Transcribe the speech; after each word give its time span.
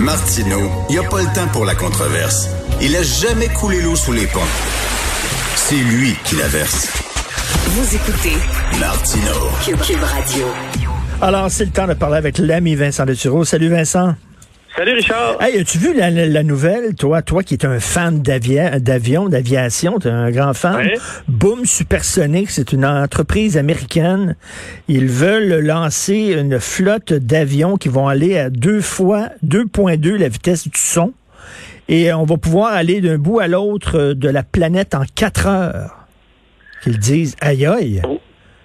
Martineau, 0.00 0.70
il 0.88 0.92
n'y 0.92 0.98
a 0.98 1.08
pas 1.08 1.20
le 1.20 1.26
temps 1.34 1.46
pour 1.52 1.66
la 1.66 1.74
controverse. 1.74 2.48
Il 2.80 2.96
a 2.96 3.02
jamais 3.02 3.48
coulé 3.48 3.82
l'eau 3.82 3.94
sous 3.94 4.12
les 4.12 4.26
ponts. 4.26 4.40
C'est 5.56 5.76
lui 5.76 6.14
qui 6.24 6.36
la 6.36 6.48
verse. 6.48 6.88
Vous 7.66 7.94
écoutez 7.94 8.36
Martineau. 8.78 9.50
Cube, 9.62 9.78
Cube 9.80 10.02
Radio. 10.02 10.46
Alors, 11.20 11.50
c'est 11.50 11.66
le 11.66 11.70
temps 11.70 11.86
de 11.86 11.92
parler 11.92 12.16
avec 12.16 12.38
l'ami 12.38 12.76
Vincent 12.76 13.04
Leturo. 13.04 13.44
Salut 13.44 13.68
Vincent. 13.68 14.14
Salut 14.76 14.92
Richard. 14.94 15.36
Hey, 15.42 15.58
as-tu 15.58 15.78
vu 15.78 15.94
la, 15.94 16.10
la- 16.10 16.26
la 16.26 16.42
nouvelle, 16.42 16.94
toi, 16.94 17.22
toi 17.22 17.42
qui 17.42 17.54
es 17.54 17.66
un 17.66 17.80
fan 17.80 18.22
d'avion, 18.22 19.28
d'aviation, 19.28 19.98
tu 19.98 20.08
es 20.08 20.10
un 20.10 20.30
grand 20.30 20.54
fan. 20.54 20.76
Boom 21.28 21.66
Supersonic, 21.66 22.50
c'est 22.50 22.72
une 22.72 22.86
entreprise 22.86 23.58
américaine. 23.58 24.36
Ils 24.88 25.08
veulent 25.08 25.58
lancer 25.64 26.34
une 26.38 26.60
flotte 26.60 27.12
d'avions 27.12 27.76
qui 27.76 27.88
vont 27.88 28.08
aller 28.08 28.38
à 28.38 28.48
deux 28.48 28.80
fois 28.80 29.28
2.2 29.44 30.14
la 30.16 30.28
vitesse 30.28 30.66
du 30.68 30.78
son. 30.78 31.12
Et 31.88 32.12
on 32.12 32.24
va 32.24 32.36
pouvoir 32.36 32.72
aller 32.72 33.00
d'un 33.00 33.18
bout 33.18 33.40
à 33.40 33.48
l'autre 33.48 34.12
de 34.14 34.28
la 34.28 34.44
planète 34.44 34.94
en 34.94 35.02
quatre 35.14 35.46
heures. 35.48 36.06
Qu'ils 36.82 36.98
disent, 36.98 37.34
aïe 37.40 37.66
aïe. 37.66 38.00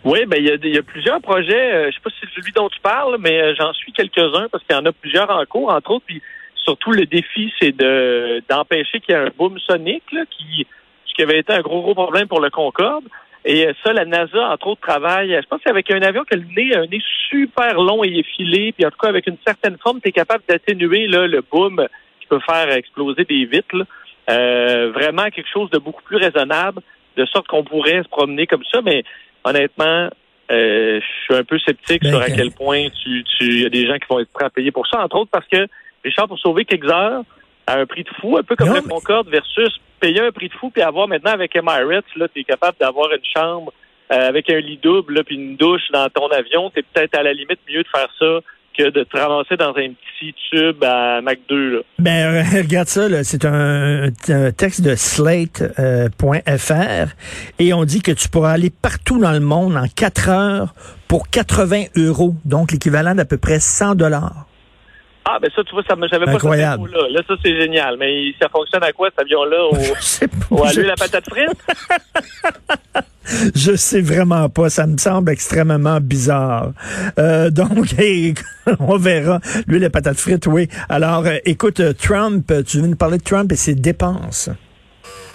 Oui, 0.05 0.19
ben 0.27 0.37
il 0.37 0.45
y, 0.45 0.51
a 0.51 0.55
y 0.55 0.77
a 0.77 0.83
plusieurs 0.83 1.19
projets. 1.19 1.73
euh, 1.73 1.89
je 1.89 1.95
sais 1.95 2.01
pas 2.03 2.11
si 2.11 2.17
c'est 2.21 2.39
celui 2.39 2.51
dont 2.51 2.69
tu 2.69 2.79
parles, 2.79 3.17
mais 3.19 3.41
euh, 3.41 3.55
j'en 3.57 3.73
suis 3.73 3.91
quelques-uns 3.91 4.47
parce 4.51 4.63
qu'il 4.63 4.75
y 4.75 4.79
en 4.79 4.85
a 4.85 4.91
plusieurs 4.91 5.31
en 5.31 5.43
cours, 5.45 5.73
entre 5.73 5.89
autres. 5.91 6.05
Puis 6.05 6.21
surtout 6.53 6.91
le 6.91 7.07
défi, 7.07 7.51
c'est 7.59 7.75
de 7.75 8.43
d'empêcher 8.47 8.99
qu'il 8.99 9.15
y 9.15 9.17
ait 9.17 9.21
un 9.21 9.31
boom 9.35 9.57
sonique, 9.59 10.03
là, 10.11 10.21
qui, 10.29 10.67
qui 11.07 11.21
avait 11.23 11.39
été 11.39 11.53
un 11.53 11.61
gros 11.61 11.81
gros 11.81 11.95
problème 11.95 12.27
pour 12.27 12.39
le 12.39 12.51
Concorde. 12.51 13.05
Et 13.45 13.65
euh, 13.65 13.73
ça, 13.83 13.93
la 13.93 14.05
NASA, 14.05 14.47
entre 14.51 14.67
autres, 14.67 14.81
travaille. 14.81 15.31
Je 15.41 15.47
pense 15.47 15.61
qu'avec 15.63 15.89
un 15.89 16.01
avion 16.03 16.23
qui 16.23 16.35
a 16.35 16.37
le 16.37 16.53
nez, 16.55 16.75
un 16.75 16.85
nez 16.85 17.01
super 17.31 17.81
long 17.81 18.03
et 18.03 18.19
effilé, 18.19 18.73
puis 18.73 18.85
en 18.85 18.91
tout 18.91 18.99
cas 19.01 19.09
avec 19.09 19.25
une 19.25 19.37
certaine 19.43 19.77
forme, 19.79 20.01
tu 20.01 20.09
es 20.09 20.11
capable 20.11 20.43
d'atténuer 20.47 21.07
le 21.07 21.41
boom 21.51 21.83
qui 22.21 22.27
peut 22.27 22.39
faire 22.47 22.71
exploser 22.71 23.23
des 23.23 23.45
vitres. 23.45 23.87
Euh, 24.29 24.91
vraiment 24.93 25.29
quelque 25.29 25.49
chose 25.51 25.69
de 25.71 25.79
beaucoup 25.79 26.03
plus 26.03 26.17
raisonnable, 26.17 26.81
de 27.17 27.25
sorte 27.25 27.47
qu'on 27.47 27.63
pourrait 27.63 28.03
se 28.03 28.09
promener 28.09 28.47
comme 28.47 28.63
ça, 28.71 28.81
mais 28.83 29.03
honnêtement, 29.45 30.09
euh, 30.51 30.99
je 30.99 31.23
suis 31.23 31.35
un 31.35 31.43
peu 31.43 31.57
sceptique 31.59 32.01
Ben, 32.03 32.09
sur 32.09 32.21
à 32.21 32.25
que- 32.29 32.35
quel 32.35 32.51
point 32.51 32.87
tu, 33.03 33.23
tu, 33.23 33.45
il 33.45 33.61
y 33.61 33.65
a 33.65 33.69
des 33.69 33.87
gens 33.87 33.95
qui 33.95 34.05
vont 34.09 34.19
être 34.19 34.31
prêts 34.33 34.45
à 34.45 34.49
payer 34.49 34.71
pour 34.71 34.85
ça, 34.87 35.01
entre 35.03 35.15
autres 35.17 35.31
parce 35.31 35.47
que, 35.47 35.67
Richard, 36.03 36.27
pour 36.27 36.37
sauver 36.39 36.65
quelques 36.65 36.91
heures, 36.91 37.23
à 37.67 37.79
un 37.79 37.85
prix 37.87 38.03
de 38.03 38.09
fou, 38.21 38.37
un 38.37 38.43
peu 38.43 38.55
comme 38.55 38.67
Non, 38.69 38.75
le 38.75 38.81
mais- 38.81 38.89
Concorde 38.89 39.27
versus 39.29 39.79
payer 39.99 40.19
un 40.21 40.31
prix 40.31 40.49
de 40.49 40.53
fou 40.53 40.69
puis 40.69 40.83
avoir 40.83 41.07
maintenant 41.07 41.31
avec 41.31 41.55
Emirates, 41.55 42.05
là, 42.15 42.27
tu 42.27 42.41
es 42.41 42.43
capable 42.43 42.77
d'avoir 42.79 43.11
une 43.11 43.25
chambre 43.35 43.73
euh, 44.11 44.27
avec 44.29 44.51
un 44.51 44.59
lit 44.59 44.77
double, 44.83 45.15
là, 45.15 45.23
puis 45.23 45.33
une 45.35 45.55
douche 45.55 45.89
dans 45.91 46.07
ton 46.09 46.27
avion, 46.27 46.71
c'est 46.75 46.85
peut-être 46.85 47.15
à 47.17 47.23
la 47.23 47.33
limite 47.33 47.59
mieux 47.67 47.81
de 47.81 47.87
faire 47.87 48.07
ça 48.19 48.39
que 48.77 48.89
de 48.89 49.03
te 49.03 49.17
ramasser 49.17 49.57
dans 49.57 49.69
un 49.69 49.89
petit 49.89 50.33
tube 50.49 50.83
à 50.83 51.21
Mac 51.21 51.39
2. 51.49 51.75
Là. 51.75 51.79
Ben, 51.99 52.35
euh, 52.35 52.43
regarde 52.61 52.87
ça, 52.87 53.23
c'est 53.23 53.45
un, 53.45 54.09
un 54.29 54.51
texte 54.51 54.81
de 54.81 54.95
slate.fr 54.95 56.25
et 57.59 57.73
on 57.73 57.85
dit 57.85 58.01
que 58.01 58.11
tu 58.11 58.29
pourras 58.29 58.51
aller 58.51 58.69
partout 58.69 59.19
dans 59.19 59.31
le 59.31 59.39
monde 59.39 59.75
en 59.77 59.87
4 59.87 60.29
heures 60.29 60.73
pour 61.07 61.29
80 61.29 61.85
euros, 61.97 62.35
donc 62.45 62.71
l'équivalent 62.71 63.15
d'à 63.15 63.25
peu 63.25 63.37
près 63.37 63.59
100 63.59 63.95
dollars. 63.95 64.47
Ah, 65.27 65.39
ben 65.41 65.49
ça, 65.55 65.63
tu 65.63 65.71
vois, 65.73 65.83
ça 65.87 65.95
me 65.95 66.07
j'avais 66.07 66.25
pas 66.25 66.33
cette 66.33 66.45
info-là. 66.45 67.07
Là, 67.09 67.21
ça, 67.27 67.33
c'est 67.43 67.59
génial. 67.59 67.97
Mais 67.97 68.31
ça 68.39 68.47
fonctionne 68.47 68.83
à 68.83 68.91
quoi, 68.91 69.09
cet 69.09 69.21
avion-là? 69.21 69.65
Au, 69.65 69.75
au 70.55 70.63
à 70.63 70.71
je, 70.71 70.81
à 70.81 70.95
patate 70.95 71.27
frite? 71.27 71.49
je 73.55 73.75
sais 73.75 74.01
vraiment 74.01 74.49
pas, 74.49 74.69
ça 74.69 74.85
me 74.85 74.97
semble 74.97 75.31
extrêmement 75.31 75.99
bizarre. 75.99 76.73
Euh, 77.17 77.49
donc, 77.49 77.95
on 78.79 78.97
verra. 78.97 79.39
Lui, 79.67 79.79
les 79.79 79.89
patates 79.89 80.19
frites, 80.19 80.45
oui. 80.45 80.67
Alors, 80.89 81.25
euh, 81.25 81.37
écoute, 81.45 81.79
euh, 81.79 81.93
Trump, 81.93 82.49
euh, 82.51 82.61
tu 82.61 82.77
viens 82.77 82.87
nous 82.87 82.95
parler 82.95 83.17
de 83.17 83.23
Trump 83.23 83.51
et 83.51 83.55
ses 83.55 83.73
dépenses? 83.73 84.49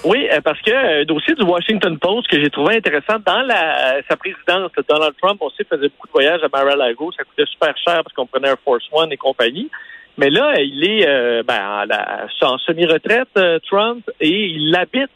Oui, 0.03 0.29
euh, 0.33 0.41
parce 0.41 0.61
que 0.63 0.71
euh, 0.71 1.05
dossier 1.05 1.35
du 1.35 1.45
Washington 1.45 1.99
Post 1.99 2.29
que 2.29 2.41
j'ai 2.41 2.49
trouvé 2.49 2.77
intéressant 2.77 3.19
dans 3.25 3.43
la 3.43 4.01
sa 4.09 4.17
présidence, 4.17 4.71
Donald 4.89 5.15
Trump, 5.21 5.41
sait, 5.57 5.65
faisait 5.65 5.89
beaucoup 5.89 6.07
de 6.07 6.13
voyages 6.13 6.41
à 6.43 6.49
Mar-a-Lago, 6.49 7.13
ça 7.13 7.25
coûtait 7.25 7.45
super 7.51 7.77
cher 7.77 8.03
parce 8.03 8.15
qu'on 8.15 8.27
prenait 8.27 8.49
Air 8.49 8.57
Force 8.65 8.85
One 8.93 9.13
et 9.13 9.19
compagnie. 9.19 9.71
Mais 10.17 10.31
là, 10.31 10.55
il 10.59 10.85
est 10.85 11.07
euh, 11.07 11.43
ben, 11.43 11.87
en, 12.41 12.47
en 12.47 12.59
semi-retraite, 12.59 13.29
euh, 13.37 13.59
Trump, 13.69 14.11
et 14.21 14.47
il 14.47 14.75
habite 14.75 15.11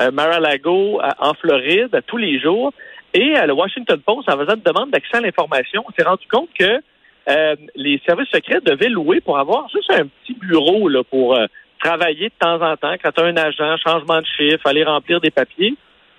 euh, 0.00 0.10
Mar-a-Lago 0.10 1.00
euh, 1.00 1.10
en 1.18 1.32
Floride 1.34 2.02
tous 2.06 2.18
les 2.18 2.38
jours. 2.38 2.72
Et 3.14 3.36
euh, 3.36 3.46
le 3.46 3.54
Washington 3.54 4.00
Post, 4.04 4.28
en 4.28 4.36
faisant 4.36 4.54
une 4.54 4.62
demande 4.62 4.90
d'accès 4.90 5.16
à 5.16 5.20
l'information, 5.20 5.82
on 5.88 5.92
s'est 5.92 6.06
rendu 6.06 6.26
compte 6.30 6.50
que 6.58 6.80
euh, 7.28 7.56
les 7.74 8.00
services 8.06 8.28
secrets 8.28 8.60
devaient 8.60 8.88
louer 8.88 9.20
pour 9.20 9.38
avoir 9.38 9.68
juste 9.70 9.90
un 9.90 10.06
petit 10.06 10.34
bureau 10.34 10.88
là, 10.88 11.02
pour 11.04 11.34
euh, 11.34 11.46
travailler 11.82 12.28
de 12.28 12.34
temps 12.38 12.60
en 12.62 12.76
temps. 12.76 12.94
Quand 13.02 13.12
tu 13.12 13.20
as 13.22 13.24
un 13.26 13.36
agent, 13.36 13.76
changement 13.78 14.20
de 14.20 14.26
chiffre, 14.36 14.66
aller 14.66 14.84
remplir 14.84 15.20
des 15.20 15.30
papiers. 15.30 15.74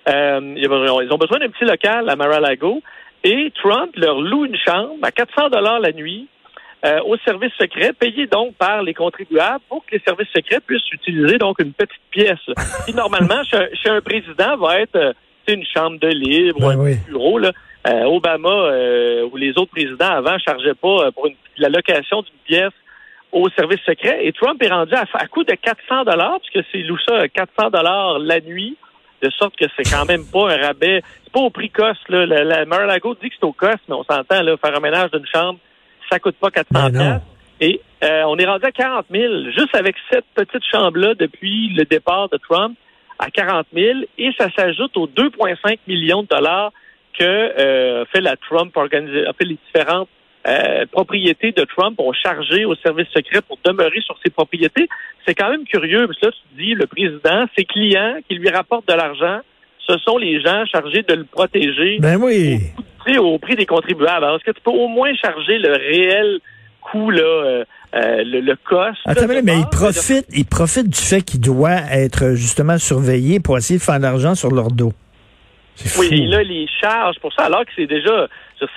Euh, 0.08 0.40
ils 0.56 0.68
ont 1.12 1.18
besoin 1.18 1.38
d'un 1.38 1.48
petit 1.50 1.64
local 1.64 2.08
à 2.08 2.16
Mar-a-Lago. 2.16 2.82
Et 3.24 3.52
Trump 3.62 3.94
leur 3.96 4.20
loue 4.20 4.44
une 4.46 4.56
chambre 4.56 4.94
à 5.02 5.10
400 5.10 5.50
dollars 5.50 5.80
la 5.80 5.92
nuit 5.92 6.28
euh, 6.86 7.00
aux 7.04 7.16
services 7.18 7.52
secrets, 7.58 7.92
payés 7.92 8.28
donc 8.28 8.54
par 8.54 8.82
les 8.84 8.94
contribuables 8.94 9.64
pour 9.68 9.84
que 9.84 9.96
les 9.96 10.02
services 10.06 10.28
secrets 10.34 10.60
puissent 10.64 10.88
utiliser 10.92 11.36
donc 11.36 11.58
une 11.60 11.72
petite 11.72 12.00
pièce 12.12 12.38
qui 12.86 12.94
normalement 12.94 13.42
chez, 13.42 13.56
un- 13.56 13.68
chez 13.74 13.90
un 13.90 14.00
président 14.00 14.56
va 14.56 14.78
être 14.80 14.94
euh, 14.94 15.12
une 15.48 15.64
chambre 15.66 15.98
de 15.98 16.06
libre, 16.08 16.60
Ben 16.60 16.70
un 16.70 16.76
oui. 16.78 16.94
bureau 17.08 17.38
là. 17.38 17.50
Euh, 17.88 18.04
Obama 18.04 18.48
euh, 18.50 19.28
ou 19.32 19.36
les 19.36 19.50
autres 19.58 19.70
présidents 19.72 20.10
avant 20.10 20.38
chargeaient 20.38 20.74
pas 20.74 21.06
euh, 21.06 21.10
pour 21.10 21.26
une, 21.26 21.34
la 21.56 21.68
location 21.68 22.22
d'une 22.22 22.38
pièce 22.44 22.72
au 23.32 23.48
service 23.50 23.80
secret. 23.86 24.20
Et 24.22 24.32
Trump 24.32 24.62
est 24.62 24.70
rendu 24.70 24.94
à, 24.94 25.04
à 25.14 25.26
coût 25.26 25.44
de 25.44 25.52
400 25.54 26.04
dollars, 26.04 26.38
puisque 26.40 26.66
c'est 26.72 26.78
loue 26.78 26.98
ça 27.06 27.16
à 27.18 27.28
400 27.28 27.70
dollars 27.70 28.18
la 28.18 28.40
nuit, 28.40 28.76
de 29.22 29.30
sorte 29.30 29.56
que 29.56 29.66
c'est 29.76 29.90
quand 29.90 30.04
même 30.06 30.24
pas 30.30 30.52
un 30.52 30.56
rabais. 30.56 31.02
C'est 31.24 31.32
pas 31.32 31.40
au 31.40 31.50
prix 31.50 31.70
coste. 31.70 32.08
Là. 32.08 32.26
La, 32.26 32.44
la 32.44 32.64
Mar-a-Lago 32.64 33.16
dit 33.20 33.28
que 33.30 33.34
c'est 33.38 33.46
au 33.46 33.52
coste, 33.52 33.82
mais 33.88 33.94
on 33.94 34.04
s'entend, 34.04 34.42
là, 34.42 34.56
faire 34.56 34.76
un 34.76 34.80
ménage 34.80 35.10
d'une 35.10 35.26
chambre, 35.26 35.58
ça 36.10 36.18
coûte 36.18 36.36
pas 36.36 36.50
400 36.50 36.66
Ben 36.72 36.82
non. 36.84 36.98
piastres. 36.98 37.26
Et 37.60 37.80
euh, 38.04 38.22
on 38.26 38.36
est 38.36 38.46
rendu 38.46 38.64
à 38.64 38.70
40 38.70 39.06
000, 39.10 39.50
juste 39.50 39.74
avec 39.74 39.96
cette 40.10 40.24
petite 40.34 40.64
chambre-là 40.70 41.14
depuis 41.14 41.70
le 41.74 41.84
départ 41.84 42.28
de 42.28 42.36
Trump, 42.36 42.76
à 43.18 43.30
40 43.30 43.66
000. 43.74 44.00
Et 44.16 44.30
ça 44.38 44.48
s'ajoute 44.56 44.96
aux 44.96 45.08
2,5 45.08 45.78
millions 45.88 46.22
de 46.22 46.28
dollars 46.28 46.72
que 47.18 47.24
euh, 47.24 48.04
fait 48.06 48.20
la 48.20 48.36
Trump 48.36 48.72
fait 48.74 49.44
les 49.44 49.58
différentes 49.66 50.08
euh, 50.48 50.86
propriétés 50.90 51.52
de 51.52 51.64
Trump 51.64 52.00
ont 52.00 52.12
chargé 52.12 52.64
au 52.64 52.74
service 52.76 53.08
secret 53.08 53.42
pour 53.46 53.58
demeurer 53.64 54.00
sur 54.00 54.16
ses 54.24 54.30
propriétés. 54.30 54.88
C'est 55.26 55.34
quand 55.34 55.50
même 55.50 55.64
curieux, 55.64 56.06
parce 56.06 56.18
que 56.18 56.26
là, 56.26 56.32
tu 56.32 56.64
dis, 56.64 56.74
le 56.74 56.86
président, 56.86 57.46
ses 57.56 57.64
clients 57.64 58.16
qui 58.26 58.36
lui 58.36 58.48
rapportent 58.48 58.88
de 58.88 58.94
l'argent, 58.94 59.40
ce 59.86 59.98
sont 59.98 60.16
les 60.16 60.40
gens 60.40 60.64
chargés 60.66 61.02
de 61.02 61.14
le 61.14 61.24
protéger 61.24 61.98
Ben 62.00 62.16
oui. 62.20 62.58
au 63.18 63.38
prix 63.38 63.56
des 63.56 63.66
contribuables. 63.66 64.24
Alors, 64.24 64.36
est-ce 64.36 64.44
que 64.44 64.56
tu 64.56 64.62
peux 64.62 64.70
au 64.70 64.88
moins 64.88 65.14
charger 65.14 65.58
le 65.58 65.72
réel 65.72 66.40
coût, 66.80 67.10
là, 67.10 67.22
euh, 67.22 67.64
euh, 67.94 68.24
le, 68.24 68.40
le 68.40 68.56
cost? 68.56 68.98
Attends, 69.06 69.26
là, 69.26 69.42
mais, 69.42 69.58
il 69.58 69.66
profite, 69.66 70.26
il 70.34 70.46
profite 70.46 70.88
du 70.88 71.00
fait 71.00 71.22
qu'il 71.22 71.40
doit 71.40 71.80
être 71.90 72.34
justement 72.34 72.78
surveillé 72.78 73.40
pour 73.40 73.58
essayer 73.58 73.78
de 73.78 73.84
faire 73.84 73.98
de 73.98 74.02
l'argent 74.02 74.34
sur 74.34 74.50
leur 74.50 74.68
dos. 74.68 74.92
Oui, 75.98 76.08
et 76.10 76.26
là, 76.26 76.42
les 76.42 76.66
charges 76.80 77.18
pour 77.20 77.32
ça, 77.32 77.44
alors 77.44 77.64
que 77.64 77.70
c'est 77.76 77.86
déjà 77.86 78.28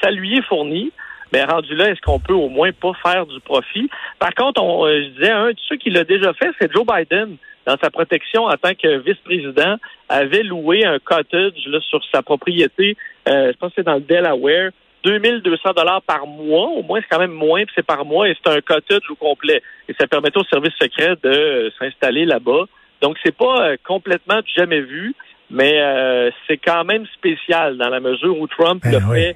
saluer 0.02 0.42
fourni, 0.48 0.92
mais 1.32 1.44
rendu 1.44 1.76
là, 1.76 1.90
est-ce 1.90 2.02
qu'on 2.02 2.20
peut 2.20 2.34
au 2.34 2.50
moins 2.50 2.72
pas 2.72 2.94
faire 3.04 3.26
du 3.26 3.40
profit? 3.42 3.90
Par 4.20 4.34
contre, 4.34 4.62
on, 4.62 4.86
euh, 4.86 5.04
je 5.04 5.10
disais, 5.10 5.32
un 5.32 5.50
de 5.50 5.60
ceux 5.68 5.78
qui 5.78 5.90
l'a 5.90 6.04
déjà 6.04 6.34
fait, 6.34 6.50
c'est 6.60 6.72
Joe 6.72 6.86
Biden. 6.86 7.38
Dans 7.68 7.78
sa 7.78 7.92
protection 7.92 8.46
en 8.46 8.58
tant 8.58 8.74
que 8.74 8.98
vice-président, 8.98 9.78
avait 10.10 10.42
loué 10.42 10.84
un 10.84 10.98
cottage 10.98 11.54
là, 11.68 11.80
sur 11.82 12.04
sa 12.12 12.24
propriété, 12.24 12.98
euh, 13.28 13.52
je 13.54 13.58
pense 13.58 13.70
que 13.70 13.76
c'est 13.78 13.86
dans 13.86 13.96
le 13.96 14.02
Delaware, 14.02 14.72
2200 15.04 15.72
dollars 15.76 16.02
par 16.02 16.26
mois. 16.28 16.70
Au 16.70 16.84
moins, 16.84 17.00
c'est 17.02 17.08
quand 17.10 17.20
même 17.20 17.32
moins, 17.32 17.64
puis 17.64 17.74
c'est 17.76 17.86
par 17.86 18.06
mois, 18.06 18.30
et 18.30 18.36
c'est 18.44 18.52
un 18.52 18.62
cottage 18.62 19.10
au 19.10 19.16
complet. 19.16 19.62
Et 19.88 19.94
ça 20.00 20.08
permettait 20.08 20.40
au 20.40 20.44
service 20.46 20.74
secret 20.80 21.16
de 21.24 21.30
euh, 21.30 21.70
s'installer 21.80 22.26
là-bas. 22.26 22.66
Donc, 23.02 23.18
c'est 23.24 23.36
pas 23.36 23.70
euh, 23.70 23.78
complètement 23.84 24.42
jamais 24.56 24.82
vu, 24.82 25.16
mais 25.50 25.82
euh, 25.82 26.30
c'est 26.48 26.58
quand 26.58 26.84
même 26.84 27.06
spécial 27.14 27.78
dans 27.78 27.90
la 27.90 28.00
mesure 28.00 28.40
où 28.40 28.48
Trump 28.48 28.82
Ben 28.84 28.92
le 28.92 28.98
oui. 29.08 29.22
fait 29.22 29.36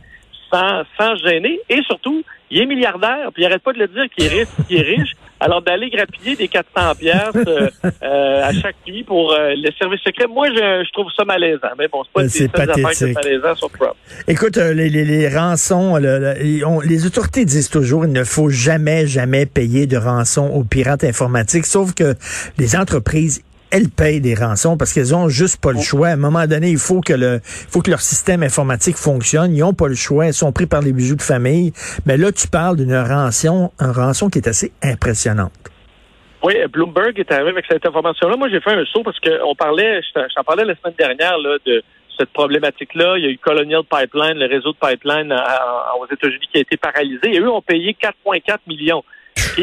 sans, 0.51 0.83
sans 0.97 1.15
gêner. 1.17 1.59
Et 1.69 1.81
surtout, 1.83 2.23
il 2.51 2.61
est 2.61 2.65
milliardaire, 2.65 3.29
puis 3.33 3.43
il 3.43 3.45
arrête 3.45 3.63
pas 3.63 3.73
de 3.73 3.79
le 3.79 3.87
dire 3.87 4.03
qu'il 4.15 4.25
est 4.25 4.29
riche, 4.29 4.47
qu'il 4.67 4.77
est 4.77 4.81
riche. 4.81 5.11
Alors 5.37 5.61
d'aller 5.61 5.89
grappiller 5.89 6.37
des 6.37 6.47
400 6.47 6.95
pièces 6.97 7.17
euh, 7.35 7.69
euh, 8.03 8.43
à 8.43 8.53
chaque 8.53 8.77
pays 8.85 9.03
pour 9.03 9.33
euh, 9.33 9.53
le 9.53 9.69
service 9.77 9.99
secret, 9.99 10.27
moi 10.27 10.47
je, 10.47 10.85
je, 10.85 10.91
trouve 10.93 11.07
ça 11.15 11.25
malaisant. 11.25 11.67
Mais 11.77 11.89
bon, 11.89 12.03
c'est 12.05 12.49
pas 12.49 12.65
c'est 12.65 12.73
des 12.73 13.07
qui 13.07 13.13
malaisant 13.13 13.53
sur 13.55 13.69
Trump. 13.69 13.95
Écoute, 14.29 14.55
les, 14.55 14.89
les, 14.89 15.03
les 15.03 15.27
rançons, 15.27 15.97
les 15.97 17.05
autorités 17.05 17.43
disent 17.43 17.69
toujours 17.69 18.05
il 18.05 18.13
ne 18.13 18.23
faut 18.23 18.49
jamais, 18.49 19.07
jamais 19.07 19.45
payer 19.45 19.87
de 19.87 19.97
rançon 19.97 20.47
aux 20.47 20.63
pirates 20.63 21.03
informatiques, 21.03 21.65
sauf 21.65 21.93
que 21.93 22.15
les 22.57 22.77
entreprises 22.77 23.43
elles 23.71 23.89
payent 23.89 24.21
des 24.21 24.35
rançons 24.35 24.77
parce 24.77 24.93
qu'elles 24.93 25.15
ont 25.15 25.27
juste 25.27 25.61
pas 25.61 25.71
le 25.71 25.79
choix. 25.79 26.09
À 26.09 26.13
un 26.13 26.17
moment 26.17 26.45
donné, 26.47 26.69
il 26.69 26.77
faut 26.77 27.01
que 27.01 27.13
le, 27.13 27.39
faut 27.43 27.81
que 27.81 27.89
leur 27.89 28.01
système 28.01 28.43
informatique 28.43 28.95
fonctionne. 28.95 29.55
Ils 29.55 29.63
ont 29.63 29.73
pas 29.73 29.87
le 29.87 29.95
choix. 29.95 30.27
Ils 30.27 30.33
sont 30.33 30.51
pris 30.51 30.65
par 30.65 30.81
les 30.81 30.93
bijoux 30.93 31.15
de 31.15 31.21
famille. 31.21 31.73
Mais 32.05 32.17
là, 32.17 32.31
tu 32.31 32.47
parles 32.47 32.77
d'une 32.77 32.95
rançon, 32.95 33.71
un 33.79 33.91
rançon 33.91 34.29
qui 34.29 34.39
est 34.39 34.47
assez 34.47 34.71
impressionnante. 34.83 35.51
Oui, 36.43 36.53
Bloomberg 36.71 37.17
est 37.17 37.31
arrivé 37.31 37.49
avec 37.49 37.65
cette 37.67 37.85
information-là. 37.85 38.37
Moi, 38.37 38.49
j'ai 38.49 38.61
fait 38.61 38.73
un 38.73 38.85
saut 38.85 39.01
parce 39.03 39.19
qu'on 39.19 39.55
parlait, 39.55 39.99
j'en 40.15 40.43
parlais 40.43 40.63
la 40.63 40.75
semaine 40.75 40.93
dernière 40.97 41.37
là, 41.39 41.57
de 41.65 41.83
cette 42.17 42.29
problématique-là. 42.33 43.17
Il 43.17 43.25
y 43.25 43.27
a 43.27 43.31
eu 43.31 43.37
Colonial 43.39 43.81
Pipeline, 43.83 44.37
le 44.37 44.45
réseau 44.45 44.71
de 44.71 44.77
pipeline 44.77 45.33
aux 45.99 46.05
États-Unis 46.05 46.47
qui 46.51 46.59
a 46.59 46.61
été 46.61 46.77
paralysé. 46.77 47.33
Et 47.33 47.39
eux 47.39 47.49
ont 47.49 47.63
payé 47.63 47.97
4,4 47.99 48.57
millions 48.67 49.03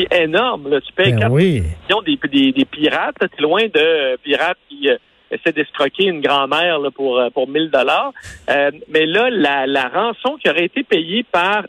est 0.00 0.22
énorme. 0.22 0.70
Là. 0.70 0.80
Tu 0.80 0.92
payes 0.92 1.12
ben 1.12 1.20
4 1.20 1.30
millions 1.32 2.02
des, 2.04 2.18
des, 2.28 2.52
des 2.52 2.64
pirates. 2.64 3.16
Tu 3.18 3.26
es 3.38 3.42
loin 3.42 3.62
de 3.64 4.16
pirates 4.16 4.58
qui 4.68 4.88
euh, 4.88 4.96
essaient 5.30 5.52
d'escroquer 5.52 6.04
une 6.04 6.20
grand-mère 6.20 6.78
pour, 6.94 7.18
euh, 7.18 7.30
pour 7.30 7.48
1000 7.48 7.70
dollars. 7.70 8.12
Euh, 8.50 8.70
mais 8.88 9.06
là, 9.06 9.30
la, 9.30 9.66
la 9.66 9.88
rançon 9.88 10.36
qui 10.36 10.48
aurait 10.48 10.64
été 10.64 10.82
payée 10.82 11.24
par 11.24 11.64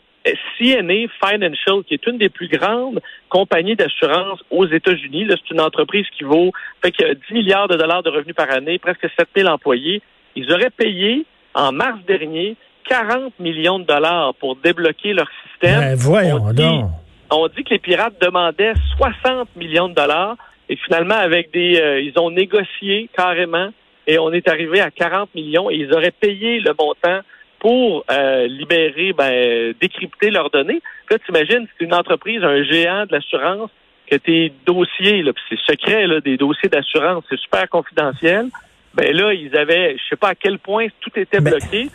CNA 0.58 1.08
Financial, 1.22 1.82
qui 1.86 1.94
est 1.94 2.06
une 2.06 2.16
des 2.16 2.30
plus 2.30 2.48
grandes 2.48 3.00
compagnies 3.28 3.76
d'assurance 3.76 4.40
aux 4.50 4.66
États-Unis. 4.66 5.26
C'est 5.28 5.54
une 5.54 5.60
entreprise 5.60 6.06
qui 6.16 6.24
vaut 6.24 6.50
fait 6.82 6.92
que 6.92 7.14
10 7.28 7.34
milliards 7.34 7.68
de 7.68 7.76
dollars 7.76 8.02
de 8.02 8.10
revenus 8.10 8.34
par 8.34 8.50
année, 8.50 8.78
presque 8.78 9.06
7000 9.18 9.48
employés. 9.48 10.00
Ils 10.34 10.50
auraient 10.50 10.70
payé 10.70 11.26
en 11.54 11.72
mars 11.72 11.98
dernier 12.06 12.56
40 12.88 13.38
millions 13.38 13.78
de 13.78 13.84
dollars 13.84 14.34
pour 14.34 14.56
débloquer 14.56 15.12
leur 15.12 15.28
système. 15.42 15.80
Ben, 15.80 15.94
voyons 15.96 16.52
donc 16.52 16.90
on 17.34 17.48
dit 17.48 17.64
que 17.64 17.70
les 17.70 17.78
pirates 17.78 18.20
demandaient 18.20 18.74
60 18.96 19.48
millions 19.56 19.88
de 19.88 19.94
dollars 19.94 20.36
et 20.68 20.76
finalement 20.76 21.16
avec 21.16 21.52
des 21.52 21.80
euh, 21.80 22.00
ils 22.00 22.18
ont 22.18 22.30
négocié 22.30 23.08
carrément 23.16 23.70
et 24.06 24.18
on 24.18 24.32
est 24.32 24.48
arrivé 24.48 24.80
à 24.80 24.90
40 24.90 25.34
millions 25.34 25.70
et 25.70 25.74
ils 25.74 25.92
auraient 25.92 26.12
payé 26.12 26.60
le 26.60 26.72
montant 26.78 27.20
pour 27.58 28.04
euh, 28.10 28.46
libérer 28.46 29.12
ben 29.12 29.74
décrypter 29.80 30.30
leurs 30.30 30.50
données. 30.50 30.80
Là 31.10 31.18
tu 31.18 31.30
imagines 31.30 31.66
c'est 31.76 31.84
une 31.84 31.94
entreprise 31.94 32.42
un 32.42 32.62
géant 32.62 33.06
de 33.06 33.12
l'assurance 33.12 33.70
que 34.10 34.16
tes 34.16 34.52
dossiers 34.66 35.22
là 35.22 35.32
c'est 35.48 35.58
secret 35.60 36.06
là 36.06 36.20
des 36.20 36.36
dossiers 36.36 36.68
d'assurance, 36.68 37.24
c'est 37.28 37.38
super 37.38 37.68
confidentiel. 37.68 38.48
Ben 38.94 39.14
là 39.14 39.32
ils 39.32 39.56
avaient 39.56 39.96
je 39.96 40.08
sais 40.10 40.16
pas 40.16 40.28
à 40.28 40.34
quel 40.34 40.58
point 40.58 40.86
tout 41.00 41.12
était 41.16 41.40
bloqué. 41.40 41.88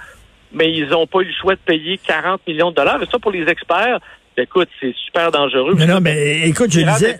Mais 0.52 0.72
ils 0.72 0.88
n'ont 0.88 1.06
pas 1.06 1.20
eu 1.20 1.26
le 1.26 1.34
choix 1.34 1.54
de 1.54 1.60
payer 1.60 2.00
40 2.00 2.42
millions 2.48 2.72
de 2.72 2.76
dollars. 2.76 3.00
Et 3.04 3.06
ça, 3.06 3.20
pour 3.20 3.30
les 3.30 3.48
experts, 3.48 4.00
écoute, 4.42 4.70
c'est 4.80 4.94
super 5.06 5.32
dangereux. 5.32 5.76
Mais 5.78 5.86
non, 5.86 6.00
mais 6.02 6.48
écoute, 6.48 6.72
je 6.72 6.82
disais, 6.82 7.18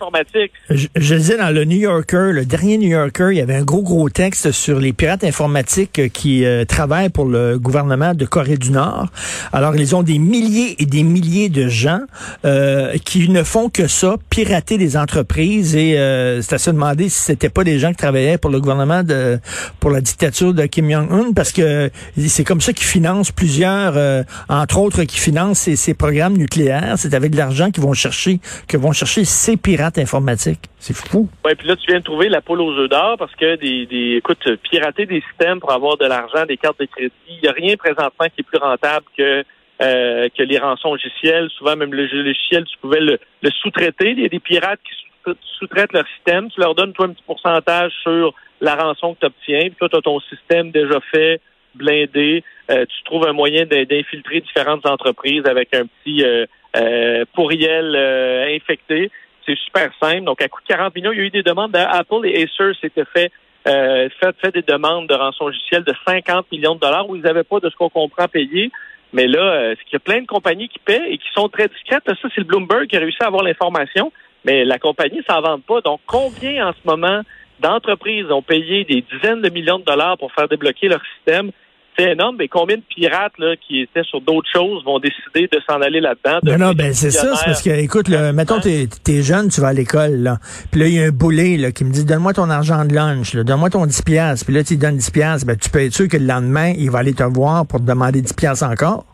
je, 0.70 0.88
je, 0.96 1.16
disais 1.16 1.38
dans 1.38 1.54
le 1.54 1.66
New 1.66 1.78
Yorker, 1.78 2.32
le 2.34 2.46
dernier 2.46 2.78
New 2.78 2.90
Yorker, 2.90 3.30
il 3.32 3.38
y 3.38 3.42
avait 3.42 3.56
un 3.56 3.64
gros, 3.64 3.82
gros 3.82 4.10
texte 4.10 4.52
sur 4.52 4.80
les 4.80 4.94
pirates 4.94 5.24
informatiques 5.24 6.12
qui 6.14 6.46
euh, 6.46 6.66
travaillent 6.66 7.10
pour 7.10 7.26
le 7.26 7.58
gouvernement 7.58 8.14
de 8.14 8.26
Corée 8.26 8.58
du 8.58 8.72
Nord. 8.72 9.08
Alors, 9.54 9.76
ils 9.76 9.96
ont 9.96 10.04
des 10.04 10.20
milliers 10.20 10.76
et 10.80 10.86
des 10.86 11.04
milliers 11.04 11.50
de 11.50 11.68
gens 11.68 12.02
euh, 12.46 12.98
qui 13.06 13.30
ne 13.30 13.44
font 13.44 13.70
que 13.70 13.88
ça, 13.88 14.16
pirater 14.30 14.78
des 14.78 14.98
entreprises. 14.98 15.76
Et 15.76 15.98
euh, 15.98 16.42
c'est 16.42 16.56
à 16.56 16.58
se 16.58 16.72
demander 16.72 17.10
si 17.10 17.20
c'était 17.20 17.50
pas 17.50 17.64
des 17.64 17.80
gens 17.80 17.90
qui 17.90 17.98
travaillaient 17.98 18.38
pour 18.38 18.52
le 18.52 18.60
gouvernement 18.60 19.04
de, 19.04 19.40
pour 19.80 19.92
la 19.92 20.02
dictature 20.02 20.54
de 20.54 20.66
Kim 20.66 20.90
Jong-un, 20.90 21.34
parce 21.34 21.52
que 21.52 21.90
c'est 22.28 22.44
comme 22.44 22.62
ça 22.62 22.74
qu'ils 22.74 22.88
financent 22.88 23.32
plusieurs, 23.32 23.94
euh, 23.96 24.24
entre 24.48 24.80
autres, 24.80 25.04
qui 25.04 25.20
financent 25.20 25.60
ces, 25.60 25.76
ces 25.76 25.94
programmes 25.94 26.38
nucléaires 26.38 26.96
c'est 27.10 27.16
avec 27.16 27.32
de 27.32 27.38
l'argent 27.38 27.72
qu'ils 27.72 27.84
vont 27.84 27.94
chercher, 27.94 28.40
que 28.68 28.78
vont 28.78 28.92
chercher 28.92 29.26
ces 29.26 29.58
pirates 29.58 29.98
informatiques. 29.98 30.62
C'est 30.78 30.96
fou. 30.96 31.30
Oui, 31.46 31.56
puis 31.56 31.68
là, 31.68 31.76
tu 31.76 31.88
viens 31.88 32.00
de 32.00 32.04
trouver 32.04 32.30
la 32.30 32.42
poule 32.42 32.62
aux 32.62 32.78
œufs 32.78 32.90
d'or 32.90 33.16
parce 33.18 33.36
que 33.36 33.56
des, 33.56 33.86
des, 33.86 34.18
écoute, 34.18 34.48
pirater 34.70 35.06
des 35.06 35.22
systèmes 35.30 35.60
pour 35.60 35.72
avoir 35.72 35.98
de 35.98 36.06
l'argent, 36.06 36.46
des 36.46 36.58
cartes 36.58 36.80
de 36.80 36.86
crédit, 36.86 37.14
il 37.30 37.40
n'y 37.42 37.48
a 37.48 37.52
rien 37.52 37.76
présentement 37.76 38.28
qui 38.34 38.42
est 38.42 38.44
plus 38.44 38.60
rentable 38.60 39.06
que 39.18 39.44
euh, 39.82 40.28
que 40.38 40.44
les 40.44 40.58
rançons 40.58 40.92
logicielles. 40.92 41.50
Souvent, 41.58 41.78
même 41.78 41.94
le 41.94 42.06
logiciel, 42.06 42.66
tu 42.66 42.78
pouvais 42.80 43.00
le, 43.00 43.18
sous-traiter. 43.62 44.12
Il 44.12 44.20
y 44.20 44.26
a 44.26 44.28
des 44.28 44.42
pirates 44.42 44.82
qui 44.84 45.34
sous-traitent 45.58 45.94
leur 45.94 46.06
système. 46.16 46.52
Tu 46.52 46.60
leur 46.60 46.76
donnes, 46.76 46.92
toi, 46.92 47.06
un 47.06 47.14
petit 47.14 47.24
pourcentage 47.26 47.94
sur 48.04 48.34
la 48.60 48.76
rançon 48.76 49.14
que 49.14 49.20
tu 49.22 49.26
obtiens. 49.28 49.70
Puis 49.70 49.76
toi, 49.80 49.88
tu 49.88 49.96
as 49.96 50.02
ton 50.02 50.20
système 50.20 50.72
déjà 50.72 51.00
fait, 51.14 51.40
blindé. 51.76 52.44
Euh, 52.70 52.86
tu 52.86 53.04
trouves 53.06 53.26
un 53.26 53.32
moyen 53.32 53.66
d'infiltrer 53.66 54.42
différentes 54.42 54.86
entreprises 54.86 55.46
avec 55.46 55.74
un 55.74 55.86
petit 55.86 56.26
euh, 56.26 56.46
euh, 56.76 57.26
pourriel 57.34 57.96
euh, 57.96 58.56
infecté. 58.56 59.12
C'est 59.46 59.58
super 59.58 59.90
simple. 60.02 60.26
Donc, 60.26 60.42
à 60.42 60.48
coût 60.48 60.62
de 60.62 60.68
40 60.68 60.96
millions, 60.96 61.12
il 61.12 61.18
y 61.18 61.22
a 61.22 61.26
eu 61.26 61.30
des 61.30 61.44
demandes 61.44 61.72
d'Apple 61.72 62.26
et 62.26 62.44
Acer 62.44 62.74
s'étaient 62.80 63.06
fait, 63.06 63.32
euh, 63.68 64.10
fait, 64.20 64.36
fait 64.40 64.54
des 64.54 64.62
demandes 64.62 65.08
de 65.08 65.16
rançon 65.16 65.48
logicielle 65.48 65.84
de 65.84 65.94
50 66.08 66.52
millions 66.52 66.76
de 66.76 66.80
dollars 66.80 67.10
où 67.10 67.16
ils 67.16 67.22
n'avaient 67.22 67.44
pas 67.44 67.60
de 67.60 67.70
ce 67.70 67.76
qu'on 67.76 67.90
comprend 67.90 68.28
payer. 68.28 68.72
Mais 69.12 69.28
là, 69.28 69.40
euh, 69.40 69.76
il 69.88 69.94
y 69.94 69.96
a 69.96 70.00
plein 70.00 70.22
de 70.22 70.28
compagnies 70.28 70.70
qui 70.70 70.80
paient 70.80 71.02
et 71.10 71.18
qui 71.18 71.28
sont 71.34 71.50
très 71.50 71.68
discrètes. 71.68 72.04
Ça, 72.06 72.16
c'est 72.36 72.38
le 72.38 72.44
Bloomberg 72.44 72.88
qui 72.88 72.96
a 72.96 73.00
réussi 73.00 73.18
à 73.22 73.28
avoir 73.28 73.44
l'information, 73.44 74.12
mais 74.46 74.64
la 74.64 74.78
compagnie 74.78 75.22
s'en 75.28 75.42
vend 75.42 75.60
pas. 75.60 75.82
Donc, 75.82 76.02
combien 76.06 76.68
en 76.68 76.74
ce 76.74 76.88
moment 76.88 77.22
d'entreprises 77.60 78.32
ont 78.32 78.42
payé 78.42 78.84
des 78.86 79.04
dizaines 79.12 79.42
de 79.42 79.50
millions 79.50 79.80
de 79.80 79.84
dollars 79.84 80.18
pour 80.18 80.32
faire 80.32 80.48
débloquer 80.48 80.88
leur 80.88 81.02
système 81.16 81.52
c'est 81.98 82.12
énorme. 82.12 82.36
Mais 82.38 82.48
combien 82.48 82.78
de 82.78 82.82
pirates 82.82 83.38
là, 83.38 83.56
qui 83.56 83.82
étaient 83.82 84.04
sur 84.04 84.22
d'autres 84.22 84.50
choses 84.52 84.84
vont 84.84 85.00
décider 85.00 85.48
de 85.52 85.60
s'en 85.68 85.82
aller 85.82 86.00
là-dedans? 86.00 86.40
Non, 86.44 86.58
non, 86.58 86.74
ben 86.74 86.94
c'est 86.94 87.12
ça. 87.12 87.36
C'est 87.36 87.46
parce 87.46 87.62
que, 87.62 87.70
écoute, 87.70 88.08
là, 88.08 88.34
mettons, 88.34 88.60
t'es 88.60 88.88
es 89.08 89.22
jeune, 89.22 89.50
tu 89.50 89.62
vas 89.62 89.70
à 89.70 89.74
l'école, 89.74 90.16
là. 90.16 90.38
Puis 90.72 90.82
là, 90.82 90.88
il 90.88 90.94
y 90.94 91.00
a 91.00 91.06
un 91.06 91.12
boulet 91.12 91.58
là, 91.58 91.72
qui 91.72 91.84
me 91.84 91.92
dit, 91.92 92.06
donne-moi 92.06 92.34
ton 92.34 92.50
argent 92.50 92.86
de 92.86 92.94
lunch, 92.94 93.36
donne-moi 93.36 93.70
ton 93.70 93.86
10 93.86 94.02
piastres. 94.04 94.46
Puis 94.46 94.54
là, 94.54 94.64
tu 94.64 94.74
lui 94.74 94.80
donnes 94.80 94.98
10 94.98 95.12
piastres. 95.12 95.48
Ben, 95.48 95.58
tu 95.58 95.70
peux 95.70 95.82
être 95.82 95.94
sûr 95.94 96.08
que 96.08 96.18
le 96.18 96.26
lendemain, 96.26 96.74
il 96.78 96.90
va 96.92 97.00
aller 97.00 97.14
te 97.14 97.24
voir 97.24 97.66
pour 97.66 97.80
te 97.80 97.86
demander 97.86 98.22
10 98.22 98.34
piastres 98.34 98.66
encore? 98.66 99.06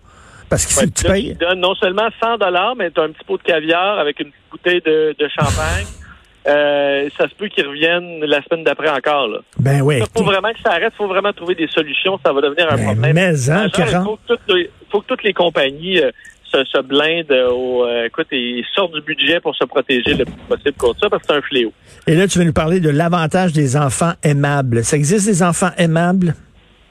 Parce 0.50 0.66
que 0.66 0.86
tu 0.86 1.04
payes... 1.04 1.30
Il 1.32 1.38
donne 1.38 1.60
non 1.60 1.74
seulement 1.76 2.08
100 2.22 2.38
dollars, 2.38 2.76
mais 2.76 2.92
tu 2.92 3.00
as 3.00 3.04
un 3.04 3.10
petit 3.10 3.26
pot 3.26 3.38
de 3.38 3.44
caviar 3.44 4.00
avec 4.00 4.20
une 4.20 4.28
petite 4.28 4.52
bouteille 4.52 4.82
de, 4.82 5.16
de 5.18 5.28
champagne. 5.30 5.86
Euh, 6.48 7.10
ça 7.18 7.28
se 7.28 7.34
peut 7.34 7.48
qu'ils 7.48 7.66
reviennent 7.66 8.20
la 8.24 8.42
semaine 8.44 8.64
d'après 8.64 8.90
encore. 8.90 9.28
Là. 9.28 9.40
Ben 9.60 9.82
oui. 9.82 9.98
Il 10.00 10.06
faut 10.16 10.24
vraiment 10.24 10.52
que 10.52 10.60
ça 10.64 10.74
arrête, 10.74 10.94
il 10.94 10.98
faut 10.98 11.08
vraiment 11.08 11.34
trouver 11.34 11.56
des 11.56 11.68
solutions, 11.68 12.20
ça 12.24 12.32
va 12.34 12.42
devenir 12.42 12.72
un 12.72 12.76
ben, 12.76 12.86
problème. 12.86 13.16
Mais 13.16 13.50
hein, 13.50 13.68
il 13.76 14.70
faut, 14.92 15.02
que 15.02 15.08
toutes 15.08 15.24
les 15.24 15.34
compagnies 15.34 16.00
euh, 16.00 16.12
se, 16.44 16.64
se, 16.66 16.82
blindent 16.82 17.50
au, 17.52 17.86
euh, 17.86 18.06
écoute, 18.06 18.28
et 18.32 18.64
sortent 18.76 18.94
du 18.94 19.02
budget 19.02 19.40
pour 19.40 19.56
se 19.56 19.66
protéger 19.66 20.14
le 20.14 20.26
plus 20.26 20.36
possible 20.48 20.78
contre 20.78 21.00
ça, 21.00 21.10
parce 21.10 21.24
que 21.24 21.28
c'est 21.30 21.38
un 21.40 21.42
fléau. 21.42 21.74
Et 22.06 22.14
là, 22.14 22.28
tu 22.28 22.38
veux 22.38 22.46
nous 22.46 22.54
parler 22.54 22.80
de 22.80 22.92
l'avantage 22.92 23.52
des 23.52 23.76
enfants 23.76 24.14
aimables. 24.24 24.84
Ça 24.84 24.98
existe 24.98 25.26
des 25.26 25.42
enfants 25.42 25.72
aimables? 25.78 26.36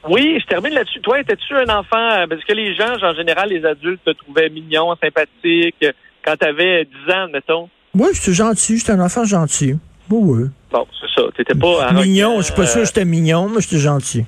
Oui, 0.09 0.37
je 0.39 0.45
termine 0.47 0.73
là-dessus. 0.73 0.99
Toi, 0.99 1.21
étais-tu 1.21 1.55
un 1.55 1.69
enfant, 1.69 2.25
parce 2.29 2.43
que 2.43 2.53
les 2.53 2.75
gens, 2.75 2.93
en 3.01 3.13
général, 3.15 3.49
les 3.49 3.65
adultes 3.65 4.03
te 4.03 4.11
trouvaient 4.11 4.49
mignon, 4.49 4.93
sympathique, 5.01 5.85
quand 6.23 6.35
tu 6.37 6.45
avais 6.45 6.85
10 7.07 7.13
ans, 7.13 7.27
mettons? 7.31 7.69
Oui, 7.95 8.09
j'étais 8.13 8.33
gentil, 8.33 8.77
j'étais 8.77 8.91
un 8.91 8.99
enfant 8.99 9.23
gentil. 9.23 9.75
Oui, 10.09 10.19
oui. 10.21 10.49
Bon, 10.71 10.85
c'est 10.99 11.21
ça. 11.21 11.27
T'étais 11.35 11.55
pas 11.55 11.93
Mignon, 11.93 12.37
je 12.37 12.43
suis 12.43 12.53
pas 12.53 12.65
sûr 12.65 12.81
que 12.81 12.87
j'étais 12.87 13.05
mignon, 13.05 13.49
mais 13.49 13.61
j'étais 13.61 13.77
gentil. 13.77 14.25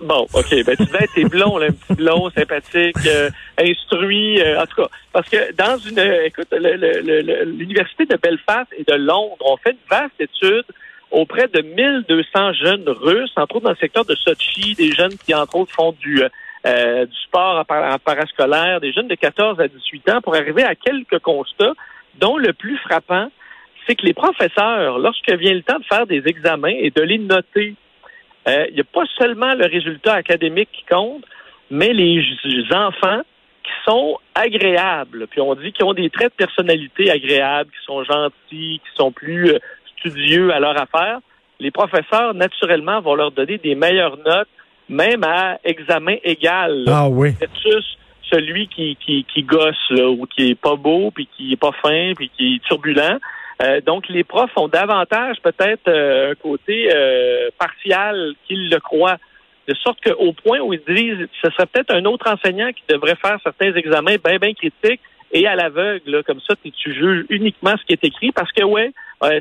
Bon, 0.00 0.26
OK. 0.32 0.50
Ben, 0.64 0.76
tu 0.76 0.84
devais 0.84 1.04
être 1.04 1.28
blond, 1.28 1.58
là, 1.58 1.66
un 1.66 1.72
petit 1.72 1.94
blond, 1.94 2.30
sympathique, 2.30 2.96
euh, 3.06 3.30
instruit, 3.58 4.40
euh, 4.40 4.62
en 4.62 4.66
tout 4.66 4.82
cas. 4.82 4.88
Parce 5.12 5.28
que 5.28 5.52
dans 5.54 5.76
une, 5.78 5.98
euh, 5.98 6.26
écoute, 6.26 6.46
l'Université 6.52 8.06
de 8.06 8.16
Belfast 8.16 8.68
et 8.76 8.84
de 8.84 8.94
Londres 8.94 9.36
ont 9.40 9.56
fait 9.56 9.72
une 9.72 9.76
vaste 9.90 10.20
étude 10.20 10.64
auprès 11.10 11.48
de 11.48 11.62
1200 11.62 12.52
jeunes 12.52 12.88
russes, 12.88 13.32
entre 13.36 13.56
autres 13.56 13.64
dans 13.64 13.70
le 13.70 13.76
secteur 13.76 14.04
de 14.04 14.14
Sochi, 14.14 14.74
des 14.74 14.92
jeunes 14.92 15.16
qui, 15.26 15.34
entre 15.34 15.56
autres, 15.56 15.72
font 15.74 15.92
du, 16.00 16.22
du 16.64 17.16
sport 17.24 17.64
en 17.68 17.98
parascolaire, 17.98 18.80
des 18.80 18.92
jeunes 18.92 19.08
de 19.08 19.16
14 19.16 19.58
à 19.58 19.66
18 19.66 20.10
ans, 20.10 20.20
pour 20.20 20.36
arriver 20.36 20.62
à 20.62 20.76
quelques 20.76 21.18
constats 21.20 21.72
dont 22.16 22.36
le 22.36 22.52
plus 22.52 22.76
frappant, 22.78 23.30
c'est 23.86 23.94
que 23.94 24.06
les 24.06 24.14
professeurs, 24.14 24.98
lorsque 24.98 25.30
vient 25.30 25.54
le 25.54 25.62
temps 25.62 25.78
de 25.78 25.84
faire 25.84 26.06
des 26.06 26.22
examens 26.26 26.68
et 26.68 26.90
de 26.90 27.02
les 27.02 27.18
noter, 27.18 27.74
euh, 28.48 28.66
il 28.68 28.74
n'y 28.74 28.80
a 28.80 28.84
pas 28.84 29.04
seulement 29.18 29.54
le 29.54 29.66
résultat 29.66 30.14
académique 30.14 30.70
qui 30.72 30.84
compte, 30.84 31.24
mais 31.70 31.92
les 31.92 32.22
enfants 32.72 33.22
qui 33.62 33.70
sont 33.84 34.18
agréables. 34.34 35.26
Puis 35.28 35.40
on 35.40 35.54
dit 35.54 35.72
qu'ils 35.72 35.84
ont 35.84 35.94
des 35.94 36.10
traits 36.10 36.32
de 36.32 36.44
personnalité 36.44 37.10
agréables, 37.10 37.70
qui 37.70 37.84
sont 37.84 38.04
gentils, 38.04 38.80
qui 38.80 38.96
sont 38.96 39.12
plus 39.12 39.50
euh, 39.50 39.58
studieux 39.98 40.52
à 40.52 40.60
leur 40.60 40.80
affaire. 40.80 41.20
Les 41.60 41.70
professeurs, 41.70 42.34
naturellement, 42.34 43.00
vont 43.00 43.14
leur 43.14 43.32
donner 43.32 43.58
des 43.58 43.74
meilleures 43.74 44.16
notes, 44.18 44.48
même 44.88 45.24
à 45.24 45.58
examen 45.64 46.16
égal. 46.22 46.84
Ah 46.88 47.08
oui. 47.08 47.30
Versus 47.40 47.97
celui 48.30 48.68
qui, 48.68 48.96
qui, 48.96 49.24
qui 49.24 49.42
gosse 49.42 49.90
ou 49.90 50.26
qui 50.26 50.50
est 50.50 50.54
pas 50.54 50.76
beau, 50.76 51.10
puis 51.10 51.28
qui 51.36 51.52
est 51.52 51.56
pas 51.56 51.72
fin, 51.82 52.12
puis 52.14 52.30
qui 52.36 52.56
est 52.56 52.64
turbulent. 52.64 53.18
Euh, 53.60 53.80
donc, 53.80 54.08
les 54.08 54.24
profs 54.24 54.56
ont 54.56 54.68
davantage 54.68 55.36
peut-être 55.42 55.88
euh, 55.88 56.32
un 56.32 56.34
côté 56.36 56.90
euh, 56.94 57.48
partial 57.58 58.34
qu'ils 58.46 58.70
le 58.70 58.78
croient. 58.78 59.18
De 59.66 59.74
sorte 59.74 59.98
qu'au 60.02 60.32
point 60.32 60.60
où 60.60 60.72
ils 60.72 60.82
disent 60.88 61.28
ce 61.42 61.50
serait 61.50 61.66
peut-être 61.66 61.94
un 61.94 62.04
autre 62.04 62.30
enseignant 62.30 62.70
qui 62.72 62.82
devrait 62.88 63.16
faire 63.16 63.38
certains 63.42 63.74
examens 63.74 64.16
bien, 64.24 64.38
bien 64.38 64.54
critiques 64.54 65.00
et 65.30 65.46
à 65.46 65.56
l'aveugle, 65.56 66.22
comme 66.24 66.40
ça, 66.40 66.54
tu 66.62 66.94
juges 66.94 67.26
uniquement 67.28 67.76
ce 67.76 67.84
qui 67.84 67.92
est 67.92 68.04
écrit, 68.04 68.32
parce 68.32 68.50
que, 68.52 68.64
ouais, 68.64 68.92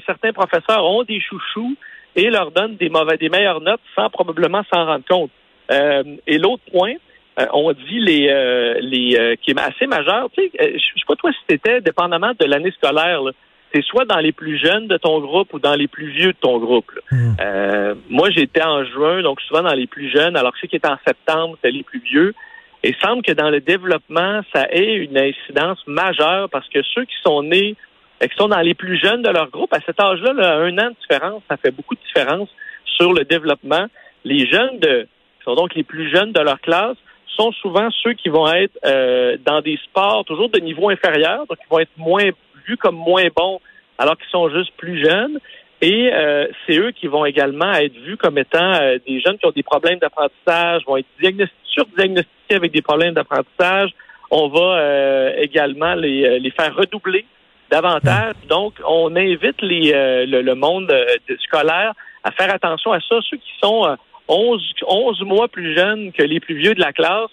certains 0.05 0.33
professeurs 0.33 0.83
ont 0.83 1.03
des 1.03 1.21
chouchous 1.21 1.77
et 2.13 2.29
leur 2.29 2.51
donnent 2.51 2.75
des 2.75 2.89
mauvais, 2.89 3.15
des 3.15 3.29
meilleures 3.29 3.61
notes 3.61 3.79
sans 3.95 4.09
probablement 4.09 4.63
s'en 4.73 4.85
rendre 4.85 5.05
compte. 5.07 5.31
et 5.69 6.37
l'autre 6.37 6.63
point, 6.73 6.95
on 7.53 7.71
dit 7.71 7.99
les, 7.99 8.79
les 8.81 9.37
qui 9.41 9.51
est 9.51 9.59
assez 9.59 9.87
majeur. 9.87 10.29
Tu 10.33 10.41
sais, 10.41 10.51
je 10.59 10.79
sais 10.79 11.05
pas 11.07 11.15
toi 11.15 11.31
si 11.31 11.39
c'était 11.49 11.81
dépendamment 11.81 12.31
de 12.39 12.45
l'année 12.45 12.71
scolaire. 12.71 13.21
Là, 13.21 13.31
c'est 13.73 13.83
soit 13.83 14.05
dans 14.05 14.19
les 14.19 14.31
plus 14.31 14.57
jeunes 14.57 14.87
de 14.87 14.97
ton 14.97 15.19
groupe 15.19 15.53
ou 15.53 15.59
dans 15.59 15.75
les 15.75 15.87
plus 15.87 16.07
vieux 16.07 16.31
de 16.31 16.37
ton 16.39 16.57
groupe. 16.57 16.91
Hmm. 17.11 17.33
Euh, 17.39 17.95
moi, 18.09 18.29
j'étais 18.29 18.63
en 18.63 18.83
juin, 18.85 19.21
donc 19.21 19.41
souvent 19.41 19.63
dans 19.63 19.73
les 19.73 19.87
plus 19.87 20.09
jeunes, 20.09 20.37
alors 20.37 20.53
que 20.53 20.59
ceux 20.59 20.67
qui 20.67 20.77
étaient 20.77 20.87
en 20.87 20.99
septembre, 21.05 21.57
c'était 21.57 21.75
les 21.75 21.83
plus 21.83 21.99
vieux. 21.99 22.33
Et 22.83 22.89
il 22.89 22.95
semble 23.05 23.23
que 23.23 23.33
dans 23.33 23.49
le 23.49 23.59
développement, 23.59 24.41
ça 24.53 24.67
ait 24.71 24.93
une 24.93 25.17
incidence 25.17 25.79
majeure 25.87 26.49
parce 26.49 26.67
que 26.69 26.81
ceux 26.93 27.05
qui 27.05 27.15
sont 27.23 27.43
nés, 27.43 27.75
et 28.21 28.29
qui 28.29 28.35
sont 28.35 28.47
dans 28.47 28.61
les 28.61 28.73
plus 28.73 28.97
jeunes 28.99 29.21
de 29.21 29.29
leur 29.29 29.49
groupe, 29.49 29.73
à 29.73 29.79
cet 29.85 29.99
âge-là, 29.99 30.57
un 30.57 30.77
an 30.77 30.89
de 30.89 30.95
différence, 31.01 31.43
ça 31.49 31.57
fait 31.57 31.71
beaucoup 31.71 31.95
de 31.95 31.99
différence 32.01 32.49
sur 32.85 33.13
le 33.13 33.25
développement. 33.25 33.87
Les 34.23 34.47
jeunes 34.47 34.79
de, 34.79 35.07
qui 35.37 35.43
sont 35.43 35.55
donc 35.55 35.75
les 35.75 35.83
plus 35.83 36.09
jeunes 36.09 36.31
de 36.31 36.39
leur 36.39 36.59
classe, 36.61 36.97
sont 37.35 37.51
souvent 37.53 37.89
ceux 38.03 38.13
qui 38.13 38.29
vont 38.29 38.51
être 38.51 38.77
euh, 38.85 39.37
dans 39.45 39.61
des 39.61 39.77
sports 39.85 40.25
toujours 40.25 40.49
de 40.49 40.59
niveau 40.59 40.89
inférieur, 40.89 41.45
donc 41.47 41.57
ils 41.63 41.69
vont 41.69 41.79
être 41.79 41.97
moins 41.97 42.29
vus 42.67 42.77
comme 42.77 42.95
moins 42.95 43.27
bons 43.35 43.59
alors 43.97 44.17
qu'ils 44.17 44.29
sont 44.29 44.49
juste 44.49 44.71
plus 44.77 45.03
jeunes. 45.03 45.39
Et 45.81 46.11
euh, 46.11 46.47
c'est 46.65 46.77
eux 46.77 46.91
qui 46.91 47.07
vont 47.07 47.25
également 47.25 47.71
être 47.73 47.93
vus 47.93 48.17
comme 48.17 48.37
étant 48.37 48.73
euh, 48.73 48.97
des 49.07 49.21
jeunes 49.21 49.37
qui 49.37 49.45
ont 49.45 49.51
des 49.51 49.63
problèmes 49.63 49.99
d'apprentissage, 49.99 50.83
vont 50.87 50.97
être 50.97 51.07
surdiagnostiqués 51.65 52.55
avec 52.55 52.71
des 52.71 52.81
problèmes 52.81 53.13
d'apprentissage. 53.13 53.91
On 54.31 54.47
va 54.47 54.79
euh, 54.79 55.33
également 55.37 55.93
les, 55.93 56.39
les 56.39 56.51
faire 56.51 56.75
redoubler 56.75 57.25
davantage. 57.69 58.33
Donc, 58.49 58.73
on 58.87 59.15
invite 59.15 59.61
les, 59.61 59.91
le, 60.25 60.53
monde 60.55 60.91
scolaire 61.43 61.93
à 62.23 62.31
faire 62.31 62.53
attention 62.53 62.91
à 62.91 62.99
ça. 63.01 63.19
Ceux 63.29 63.37
qui 63.37 63.51
sont 63.61 63.85
11, 64.27 64.61
11 64.87 65.21
mois 65.23 65.47
plus 65.47 65.75
jeunes 65.75 66.11
que 66.11 66.23
les 66.23 66.39
plus 66.39 66.55
vieux 66.55 66.75
de 66.75 66.79
la 66.79 66.93
classe, 66.93 67.29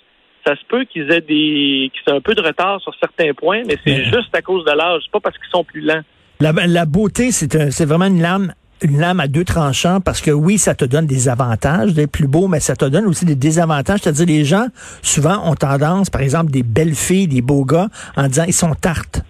ça 0.47 0.55
se 0.57 0.65
peut 0.69 0.85
qu'ils 0.85 1.11
aient 1.11 1.21
des 1.21 1.91
qu'ils 1.93 2.13
aient 2.13 2.17
un 2.17 2.21
peu 2.21 2.35
de 2.35 2.43
retard 2.43 2.81
sur 2.81 2.95
certains 3.01 3.33
points, 3.35 3.63
mais 3.67 3.77
c'est 3.85 4.05
juste 4.05 4.35
à 4.35 4.43
cause 4.43 4.65
de 4.65 4.73
l'âge, 4.73 5.03
pas 5.13 5.21
parce 5.21 5.37
qu'ils 5.39 5.51
sont 5.51 5.65
plus 5.65 5.81
lents. 5.81 6.03
La, 6.41 6.53
la 6.53 6.85
beauté, 6.85 7.31
c'est 7.31 7.71
c'est 7.71 7.87
vraiment 7.87 8.07
une 8.07 8.21
lame 8.21 8.53
une 8.83 9.01
lame 9.01 9.21
à 9.21 9.29
deux 9.29 9.45
tranchants 9.45 10.01
parce 10.01 10.21
que 10.21 10.31
oui, 10.31 10.59
ça 10.59 10.75
te 10.75 10.85
donne 10.85 11.07
des 11.07 11.29
avantages 11.29 11.95
d'être 11.95 12.11
plus 12.11 12.27
beau, 12.27 12.49
mais 12.49 12.61
ça 12.61 12.77
te 12.77 12.85
donne 12.85 13.07
aussi 13.07 13.25
des 13.25 13.35
désavantages. 13.35 14.01
C'est-à-dire, 14.03 14.27
les 14.27 14.45
gens, 14.45 14.67
souvent, 15.03 15.49
ont 15.49 15.55
tendance, 15.55 16.11
par 16.11 16.21
exemple, 16.21 16.51
des 16.51 16.63
belles 16.63 16.95
filles, 16.95 17.29
des 17.29 17.41
beaux 17.41 17.65
gars, 17.65 17.89
en 18.17 18.27
disant, 18.29 18.45
ils 18.47 18.53
sont 18.53 18.75
tartes. 18.75 19.23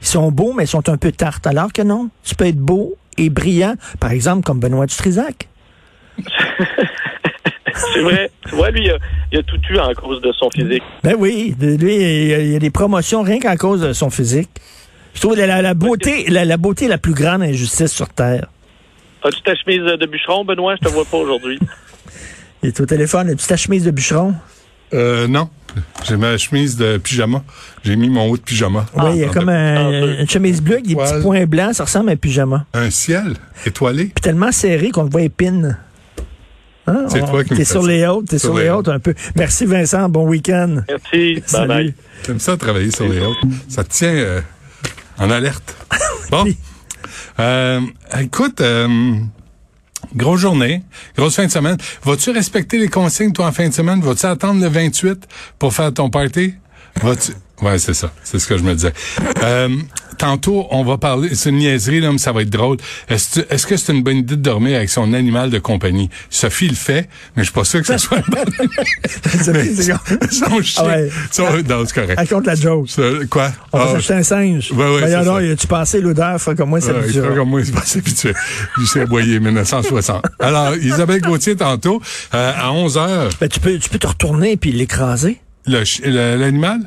Ils 0.00 0.06
sont 0.06 0.30
beaux, 0.30 0.52
mais 0.52 0.64
ils 0.64 0.68
sont 0.68 0.88
un 0.88 0.96
peu 0.96 1.12
tartes. 1.12 1.46
Alors 1.46 1.72
que 1.72 1.82
non, 1.82 2.08
tu 2.22 2.34
peux 2.34 2.46
être 2.46 2.58
beau 2.58 2.94
et 3.18 3.30
brillant, 3.30 3.74
par 3.98 4.12
exemple, 4.12 4.44
comme 4.44 4.60
Benoît 4.60 4.86
Dutrisac. 4.86 5.48
C'est 7.94 8.00
vrai. 8.00 8.30
Tu 8.48 8.54
vois, 8.54 8.70
lui, 8.70 8.88
il 9.32 9.38
a, 9.38 9.42
tout 9.42 9.60
eu 9.70 9.78
en 9.78 9.92
cause 9.94 10.20
de 10.20 10.32
son 10.32 10.50
physique. 10.50 10.82
Ben 11.02 11.14
oui, 11.18 11.54
lui, 11.60 11.94
il 11.96 12.52
y 12.52 12.56
a 12.56 12.58
des 12.58 12.70
promotions 12.70 13.22
rien 13.22 13.38
qu'en 13.38 13.56
cause 13.56 13.80
de 13.80 13.92
son 13.92 14.10
physique. 14.10 14.50
Je 15.14 15.20
trouve 15.20 15.36
la, 15.36 15.60
la, 15.60 15.74
beauté, 15.74 16.26
la, 16.28 16.44
la, 16.44 16.56
beauté 16.56 16.88
la 16.88 16.98
plus 16.98 17.14
grande 17.14 17.42
injustice 17.42 17.92
sur 17.92 18.08
Terre. 18.08 18.46
As-tu 19.22 19.42
ta 19.42 19.54
chemise 19.54 19.80
de 19.80 20.06
bûcheron, 20.06 20.44
Benoît? 20.44 20.76
Je 20.80 20.88
te 20.88 20.92
vois 20.92 21.04
pas 21.04 21.18
aujourd'hui. 21.18 21.58
il 22.62 22.68
est 22.68 22.80
au 22.80 22.86
téléphone. 22.86 23.28
As-tu 23.28 23.46
ta 23.46 23.56
chemise 23.56 23.84
de 23.84 23.90
bûcheron? 23.90 24.34
Euh, 24.92 25.28
non. 25.28 25.48
J'ai 26.04 26.16
ma 26.16 26.36
chemise 26.36 26.76
de 26.76 26.98
pyjama. 26.98 27.42
J'ai 27.84 27.96
mis 27.96 28.08
mon 28.08 28.28
haut 28.28 28.36
de 28.36 28.42
pyjama. 28.42 28.86
Oui, 28.96 29.10
il 29.14 29.20
y 29.20 29.24
a 29.24 29.28
comme 29.28 29.48
une 29.48 30.28
chemise 30.28 30.60
bleue 30.60 30.74
avec 30.74 30.86
des 30.86 30.96
petits 30.96 31.22
points 31.22 31.46
blancs. 31.46 31.74
Ça 31.74 31.84
ressemble 31.84 32.10
à 32.10 32.12
un 32.12 32.16
pyjama. 32.16 32.66
Un 32.74 32.90
ciel 32.90 33.34
étoilé. 33.64 34.06
Puis 34.06 34.22
tellement 34.22 34.52
serré 34.52 34.90
qu'on 34.90 35.06
te 35.06 35.12
voit 35.12 35.22
épine. 35.22 35.76
Hein? 36.90 37.06
C'est 37.08 37.24
toi 37.24 37.44
qui 37.44 37.54
T'es 37.54 37.64
sur 37.64 37.82
les 37.82 38.06
hautes, 38.06 38.28
t'es 38.28 38.38
sur, 38.38 38.56
les 38.58 38.70
hautes 38.70 38.88
un 38.88 38.98
peu. 38.98 39.14
Merci 39.36 39.64
Vincent, 39.66 40.08
bon 40.08 40.26
week-end. 40.26 40.82
Merci, 40.88 41.42
bye 41.52 41.66
bye. 41.68 41.94
J'aime 42.26 42.40
ça 42.40 42.56
travailler 42.56 42.90
sur 42.90 43.08
les 43.08 43.20
hautes. 43.20 43.38
Ça 43.68 43.84
te 43.84 43.92
tient 43.92 44.08
euh, 44.08 44.40
en 45.18 45.30
alerte. 45.30 45.76
Bon. 46.30 46.44
euh, 47.40 47.80
écoute, 48.20 48.60
euh, 48.60 49.14
grosse 50.14 50.40
journée, 50.40 50.84
grosse 51.16 51.34
fin 51.34 51.46
de 51.46 51.50
semaine. 51.50 51.76
Vas-tu 52.04 52.30
respecter 52.30 52.78
les 52.78 52.86
consignes, 52.88 53.32
toi, 53.32 53.48
en 53.48 53.52
fin 53.52 53.68
de 53.68 53.74
semaine? 53.74 54.00
Vas-tu 54.00 54.26
attendre 54.26 54.60
le 54.60 54.68
28 54.68 55.26
pour 55.58 55.74
faire 55.74 55.92
ton 55.92 56.08
party? 56.08 56.54
Vas-tu... 57.02 57.32
Ouais, 57.62 57.78
c'est 57.80 57.94
ça. 57.94 58.12
C'est 58.22 58.38
ce 58.38 58.46
que 58.46 58.56
je 58.56 58.62
me 58.62 58.74
disais. 58.74 58.92
Euh, 59.42 59.68
tantôt, 60.20 60.66
on 60.70 60.84
va 60.84 60.98
parler, 60.98 61.34
c'est 61.34 61.48
une 61.48 61.56
niaiserie, 61.56 62.00
là, 62.00 62.12
mais 62.12 62.18
ça 62.18 62.30
va 62.32 62.42
être 62.42 62.50
drôle. 62.50 62.76
Est-ce 63.08 63.40
est 63.40 63.66
que 63.66 63.76
c'est 63.76 63.92
une 63.92 64.02
bonne 64.02 64.18
idée 64.18 64.36
de 64.36 64.42
dormir 64.42 64.76
avec 64.76 64.90
son 64.90 65.14
animal 65.14 65.48
de 65.48 65.58
compagnie? 65.58 66.10
Sophie 66.28 66.68
le 66.68 66.74
fait, 66.74 67.08
mais 67.34 67.42
je 67.42 67.44
suis 67.44 67.54
pas 67.54 67.64
sûr 67.64 67.80
que 67.80 67.86
ça 67.86 67.96
soit 67.96 68.18
une 68.18 68.24
bonne 68.30 68.54
idée. 68.54 69.94
son 70.30 70.62
chien. 70.62 70.84
Ah 70.84 70.86
ouais. 70.86 71.10
son, 71.30 71.44
non, 71.44 71.84
c'est 71.86 71.94
correct. 71.94 72.18
Raconte 72.18 72.46
la 72.46 72.54
joke. 72.54 72.88
quoi? 73.30 73.50
On 73.72 73.78
va 73.78 73.86
ah, 73.88 73.92
s'acheter 73.94 74.14
un 74.14 74.22
singe. 74.22 74.70
Ouais, 74.72 74.94
ouais, 74.94 75.00
ben, 75.00 75.14
alors, 75.14 75.40
tu 75.58 75.66
passé 75.66 76.02
l'odeur, 76.02 76.38
fait 76.38 76.54
comme 76.54 76.68
moi, 76.68 76.82
c'est 76.82 76.92
ouais, 76.92 76.98
habitué. 76.98 77.22
comme 77.22 77.48
moi, 77.48 77.64
c'est 77.64 77.72
pas 77.74 77.84
habitué. 77.96 78.34
S'est 78.84 79.00
aboyé 79.00 79.40
1960. 79.40 80.22
Alors, 80.38 80.76
Isabelle 80.76 81.22
Gauthier, 81.22 81.56
tantôt, 81.56 82.02
euh, 82.34 82.52
à 82.54 82.72
11 82.72 82.98
heures. 82.98 83.30
Ben, 83.40 83.48
tu 83.48 83.60
peux, 83.60 83.78
tu 83.78 83.88
peux 83.88 83.98
te 83.98 84.06
retourner 84.06 84.56
puis 84.58 84.72
l'écraser. 84.72 85.40
L'animal? 85.66 86.80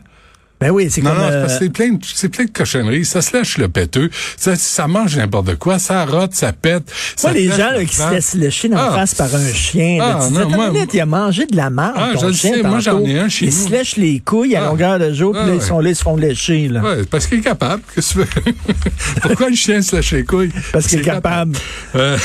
Ben 0.63 0.69
oui, 0.69 0.87
c'est 0.89 1.01
comme... 1.01 1.17
Non, 1.17 1.23
euh... 1.29 1.47
c'est 1.49 1.69
plein, 1.69 1.97
c'est 2.01 2.29
plein 2.29 2.45
de 2.45 2.49
cochonneries. 2.49 3.03
Ça 3.03 3.21
se 3.21 3.35
lèche 3.35 3.57
le 3.57 3.67
péteux. 3.67 4.09
Ça, 4.37 4.55
ça 4.55 4.87
mange 4.87 5.17
n'importe 5.17 5.55
quoi. 5.55 5.77
Ça 5.77 6.05
rote, 6.05 6.33
ça 6.33 6.53
pète. 6.53 6.89
Moi, 7.21 7.33
les 7.33 7.49
gens 7.49 7.71
là, 7.71 7.83
qui 7.83 7.93
se 7.93 8.09
laissent 8.09 8.33
lécher 8.33 8.69
dans 8.69 8.77
ah. 8.77 8.93
face 8.93 9.13
par 9.13 9.35
un 9.35 9.53
chien, 9.53 9.99
ah, 10.01 10.19
là, 10.19 10.29
non, 10.29 10.49
moi, 10.49 10.71
minute, 10.71 10.93
il 10.93 11.01
a 11.01 11.05
mangé 11.05 11.47
de 11.47 11.57
la 11.57 11.69
marde, 11.69 11.97
ah, 11.97 12.11
ton 12.13 12.29
je 12.29 12.33
chien, 12.33 12.53
sais, 12.53 12.63
Moi, 12.63 12.79
j'en 12.79 13.03
ai 13.03 13.19
un 13.19 13.27
chez 13.27 13.47
Il 13.47 13.51
se 13.51 13.69
lèche 13.69 13.97
les 13.97 14.21
couilles 14.21 14.55
à 14.55 14.63
ah. 14.63 14.67
longueur 14.67 14.99
de 14.99 15.11
jour, 15.11 15.33
puis 15.33 15.45
là, 15.45 15.55
ils 15.55 15.61
sont 15.61 15.81
là, 15.81 15.89
ils 15.89 15.97
se 15.97 16.03
font 16.03 16.15
lécher. 16.15 16.69
Là. 16.69 16.81
Ouais, 16.81 17.03
parce 17.11 17.27
qu'il 17.27 17.39
est 17.39 17.41
capable. 17.41 17.83
Qu'est-ce 17.93 18.13
que 18.13 18.21
tu 18.21 18.39
veux? 18.39 18.53
Pourquoi 19.21 19.49
le 19.49 19.55
chien 19.55 19.81
se 19.81 19.97
lèche 19.97 20.13
les 20.13 20.23
couilles? 20.23 20.53
Parce 20.71 20.87
qu'il 20.87 20.99
est 20.99 21.03
capable. 21.03 21.57
Euh... 21.95 22.17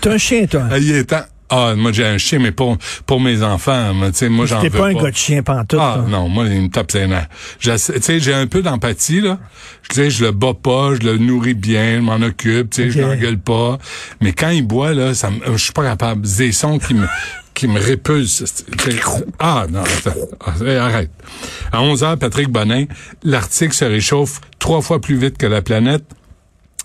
T'as 0.00 0.12
un 0.12 0.18
chien, 0.18 0.46
toi? 0.46 0.62
Il 0.78 0.92
est 0.92 1.06
temps. 1.06 1.24
Ah, 1.50 1.74
moi 1.76 1.90
j'ai 1.92 2.06
un 2.06 2.16
chien, 2.16 2.38
mais 2.38 2.52
pour 2.52 2.78
pour 3.06 3.20
mes 3.20 3.42
enfants, 3.42 3.92
tu 4.06 4.14
sais, 4.14 4.28
moi 4.28 4.46
j'en 4.46 4.60
veux 4.60 4.70
pas. 4.70 4.78
pas 4.78 4.86
un 4.86 4.94
gars 4.94 5.10
de 5.10 5.16
chien 5.16 5.42
pantoute. 5.42 5.80
Ah 5.82 6.04
non, 6.08 6.28
moi 6.28 6.46
il 6.46 6.62
me 6.62 6.68
tape 6.68 6.92
ses 6.92 7.06
nerfs. 7.06 7.28
Tu 7.58 7.70
sais, 7.76 8.20
j'ai 8.20 8.34
un 8.34 8.46
peu 8.46 8.62
d'empathie 8.62 9.20
là. 9.20 9.38
Tu 9.88 9.96
sais, 9.96 10.10
je 10.10 10.24
le 10.24 10.30
bats 10.30 10.54
pas, 10.54 10.94
je 10.94 11.06
le 11.06 11.18
nourris 11.18 11.54
bien, 11.54 11.96
je 11.96 12.02
m'en 12.02 12.22
occupe, 12.22 12.70
tu 12.70 12.82
sais, 12.82 12.90
je 12.90 13.00
l'engueule 13.00 13.38
pas. 13.38 13.78
Mais 14.20 14.32
quand 14.32 14.50
il 14.50 14.66
boit 14.66 14.94
là, 14.94 15.14
ça, 15.14 15.30
je 15.44 15.56
suis 15.56 15.72
pas 15.72 15.82
capable. 15.82 16.22
Des 16.22 16.52
sons 16.52 16.78
qui 16.78 16.94
me 16.94 17.06
qui 17.54 17.66
me 17.66 17.80
répulsent. 17.80 18.64
Ah 19.38 19.66
non, 19.68 19.82
ah, 20.40 20.84
arrête. 20.84 21.10
À 21.72 21.82
11 21.82 22.02
h 22.02 22.16
Patrick 22.16 22.48
Bonin, 22.48 22.84
l'Arctique 23.22 23.74
se 23.74 23.84
réchauffe 23.84 24.40
trois 24.58 24.80
fois 24.80 25.00
plus 25.00 25.16
vite 25.16 25.36
que 25.36 25.46
la 25.46 25.60
planète 25.60 26.04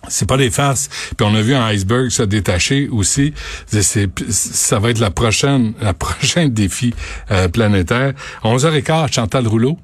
c'est 0.10 0.28
pas 0.28 0.38
des 0.38 0.52
farces. 0.52 0.90
Puis 1.18 1.28
on 1.28 1.36
a 1.36 1.42
vu 1.42 1.54
un 1.54 1.66
iceberg 1.66 2.10
se 2.10 2.24
détacher 2.24 2.88
aussi. 2.90 3.34
C'est, 3.68 4.10
ça 4.30 4.80
va 4.80 4.90
être 4.90 5.00
la 5.00 5.12
prochaine, 5.12 5.74
la 5.82 5.94
prochaine 5.94 6.50
défi 6.50 6.94
euh, 7.32 7.48
planétaire. 7.48 8.14
11h15, 8.44 9.14
Chantal 9.14 9.48
Rouleau, 9.48 9.78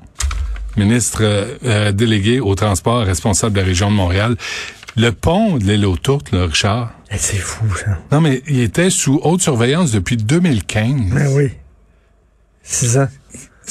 ministre 0.78 1.20
euh, 1.22 1.58
euh, 1.66 1.92
délégué 1.92 2.40
au 2.40 2.56
transport, 2.56 3.04
responsable 3.04 3.54
de 3.56 3.60
la 3.62 3.66
région 3.66 3.90
de 3.90 3.96
Montréal. 3.96 4.36
Le 4.98 5.12
pont 5.12 5.58
de 5.58 5.64
l'île 5.64 5.86
aux 5.86 5.96
Tourtes, 5.96 6.32
là, 6.32 6.48
Richard. 6.48 6.92
Eh, 7.12 7.18
c'est 7.18 7.38
fou, 7.38 7.66
ça. 7.76 7.98
Non, 8.12 8.20
mais 8.20 8.42
il 8.48 8.60
était 8.60 8.90
sous 8.90 9.22
haute 9.24 9.42
surveillance 9.42 9.92
depuis 9.92 10.18
2015. 10.18 11.14
Ben 11.14 11.28
oui. 11.34 11.52
C'est 12.64 12.88
ça 12.88 13.10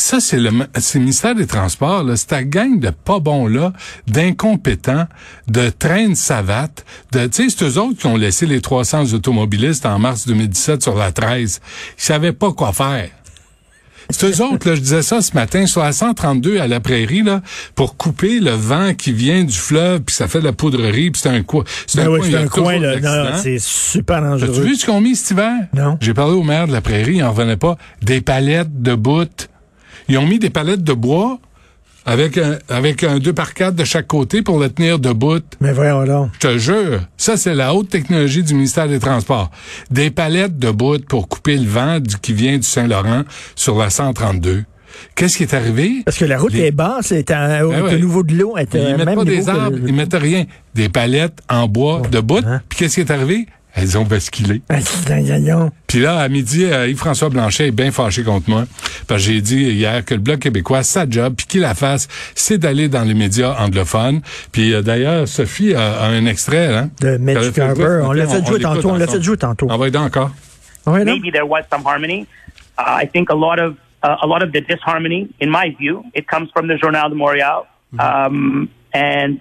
ça, 0.00 0.20
c'est 0.20 0.38
le, 0.38 0.50
c'est 0.78 0.98
le 0.98 1.04
ministère 1.04 1.34
des 1.34 1.46
Transports, 1.46 2.02
là. 2.02 2.16
C'est 2.16 2.26
ta 2.26 2.42
gang 2.42 2.78
de 2.78 2.90
pas 2.90 3.20
bons, 3.20 3.46
là, 3.46 3.72
d'incompétents, 4.06 5.06
de 5.48 5.70
traînes 5.70 6.16
savates, 6.16 6.84
de, 7.12 7.26
tu 7.26 7.48
sais, 7.48 7.56
c'est 7.56 7.64
eux 7.64 7.78
autres 7.80 7.98
qui 7.98 8.06
ont 8.06 8.16
laissé 8.16 8.46
les 8.46 8.60
300 8.60 9.12
automobilistes 9.14 9.86
en 9.86 9.98
mars 9.98 10.26
2017 10.26 10.82
sur 10.82 10.96
la 10.96 11.12
13. 11.12 11.60
Ils 11.98 12.02
savaient 12.02 12.32
pas 12.32 12.52
quoi 12.52 12.72
faire. 12.72 13.08
C'est 14.10 14.26
eux 14.26 14.44
autres, 14.44 14.68
là, 14.68 14.74
je 14.74 14.80
disais 14.80 15.02
ça 15.02 15.20
ce 15.20 15.34
matin, 15.34 15.66
sur 15.66 15.82
la 15.82 15.92
132 15.92 16.58
à 16.58 16.66
la 16.66 16.80
prairie, 16.80 17.22
là, 17.22 17.42
pour 17.74 17.96
couper 17.96 18.40
le 18.40 18.50
vent 18.50 18.92
qui 18.94 19.12
vient 19.12 19.44
du 19.44 19.56
fleuve, 19.56 20.00
puis 20.00 20.14
ça 20.14 20.26
fait 20.26 20.40
de 20.40 20.44
la 20.44 20.52
poudrerie, 20.52 21.10
puis 21.10 21.20
c'est 21.22 21.28
un 21.28 21.42
coin. 21.42 21.64
C'est 21.86 22.00
un, 22.00 22.10
ben 22.10 22.34
un 22.34 22.48
coin, 22.48 22.78
là. 22.78 23.36
c'est 23.36 23.58
super 23.60 24.20
dangereux. 24.20 24.50
As-tu 24.50 24.62
vu 24.62 24.76
ce 24.76 24.86
qu'on 24.86 25.00
mis 25.00 25.14
cet 25.14 25.32
hiver? 25.32 25.52
Non. 25.74 25.96
J'ai 26.00 26.14
parlé 26.14 26.34
au 26.34 26.42
maire 26.42 26.66
de 26.66 26.72
la 26.72 26.80
prairie, 26.80 27.16
il 27.16 27.22
en 27.22 27.30
revenait 27.30 27.56
pas. 27.56 27.76
Des 28.02 28.20
palettes 28.20 28.82
de 28.82 28.94
bout 28.94 29.49
ils 30.10 30.18
ont 30.18 30.26
mis 30.26 30.38
des 30.38 30.50
palettes 30.50 30.82
de 30.84 30.92
bois 30.92 31.38
avec 32.06 32.38
un, 32.38 32.58
avec 32.68 33.04
un 33.04 33.18
2 33.18 33.32
par 33.34 33.52
4 33.54 33.74
de 33.74 33.84
chaque 33.84 34.06
côté 34.06 34.40
pour 34.42 34.58
le 34.58 34.68
tenir 34.70 34.98
debout. 34.98 35.40
Mais 35.60 35.72
voyons 35.72 36.04
donc. 36.04 36.30
Je 36.34 36.38
te 36.48 36.58
jure, 36.58 37.00
ça 37.16 37.36
c'est 37.36 37.54
la 37.54 37.74
haute 37.74 37.88
technologie 37.90 38.42
du 38.42 38.54
ministère 38.54 38.88
des 38.88 38.98
Transports. 38.98 39.50
Des 39.90 40.10
palettes 40.10 40.58
de 40.58 40.70
bout 40.70 41.04
pour 41.06 41.28
couper 41.28 41.56
le 41.56 41.68
vent 41.68 42.00
du- 42.00 42.16
qui 42.16 42.32
vient 42.32 42.56
du 42.56 42.62
Saint-Laurent 42.66 43.22
sur 43.54 43.76
la 43.78 43.90
132. 43.90 44.64
Qu'est-ce 45.14 45.36
qui 45.36 45.44
est 45.44 45.54
arrivé? 45.54 46.02
Parce 46.04 46.18
que 46.18 46.24
la 46.24 46.38
route 46.38 46.52
Les- 46.52 46.66
est 46.66 46.70
basse, 46.72 47.12
est 47.12 47.30
à, 47.30 47.60
Ben 47.60 47.64
ouais. 47.66 47.94
au 47.94 47.98
niveau 47.98 48.22
de 48.22 48.34
l'eau. 48.34 48.56
est 48.56 48.68
Ils 48.74 48.96
mettent 48.96 49.06
même 49.06 49.14
pas 49.14 49.24
des 49.24 49.40
que 49.40 49.48
arbres, 49.50 49.76
le- 49.76 49.88
ils 49.88 49.94
mettent 49.94 50.14
rien. 50.14 50.44
Des 50.74 50.88
palettes 50.88 51.38
en 51.48 51.68
bois 51.68 52.02
de 52.10 52.20
bout. 52.20 52.42
Hein? 52.44 52.60
Puis 52.68 52.78
qu'est-ce 52.80 52.94
qui 52.96 53.00
est 53.00 53.10
arrivé? 53.10 53.46
Elles 53.74 53.96
ont 53.96 54.04
basculé. 54.04 54.62
Puis 55.86 56.00
là, 56.00 56.18
à 56.18 56.28
midi, 56.28 56.64
euh, 56.64 56.88
Yves-François 56.88 57.28
Blanchet 57.28 57.68
est 57.68 57.72
bien 57.72 57.90
fâché 57.92 58.22
contre 58.22 58.50
moi. 58.50 58.64
Parce 59.06 59.22
que 59.22 59.32
j'ai 59.32 59.40
dit 59.40 59.62
hier 59.62 60.04
que 60.04 60.14
le 60.14 60.20
Bloc 60.20 60.40
québécois, 60.40 60.82
sa 60.82 61.08
job, 61.08 61.34
puis 61.36 61.46
qu'il 61.46 61.60
la 61.60 61.74
fasse, 61.74 62.08
c'est 62.34 62.58
d'aller 62.58 62.88
dans 62.88 63.02
les 63.04 63.14
médias 63.14 63.54
anglophones. 63.58 64.20
Puis 64.52 64.74
euh, 64.74 64.82
d'ailleurs, 64.82 65.26
Sophie 65.28 65.74
a, 65.74 66.02
a 66.02 66.06
un 66.08 66.26
extrait. 66.26 66.74
Hein, 66.74 66.90
De 67.00 67.16
Garber. 67.52 67.74
jouer. 67.82 68.00
On 68.02 68.12
l'a 68.12 68.26
fait 68.26 68.46
jouer 68.46 68.60
tantôt. 68.60 68.90
On 68.90 68.96
l'a 68.96 69.06
fait 69.06 69.22
jouer 69.22 69.36
tantôt. 69.36 69.70
Envoyez 69.70 69.92
donc 69.92 70.06
encore. 70.06 70.30
Ouais, 70.86 71.04
non? 71.04 71.12
maybe 71.14 71.30
there 71.30 71.46
was 71.46 71.62
some 71.70 71.82
harmony. 71.84 72.26
Uh, 72.78 73.02
I 73.02 73.06
think 73.06 73.30
a 73.30 73.34
lot 73.34 73.58
of 73.60 73.74
uh, 74.02 74.16
a 74.22 74.26
lot 74.26 74.42
of 74.42 74.52
the 74.52 74.60
disharmony, 74.62 75.28
in 75.40 75.50
my 75.50 75.74
view, 75.78 76.02
it 76.14 76.26
comes 76.26 76.48
from 76.52 76.68
the 76.68 76.76
Journal 76.80 77.10
de 77.10 77.14
Montréal, 77.14 77.66
um, 77.98 78.68
and 78.94 79.40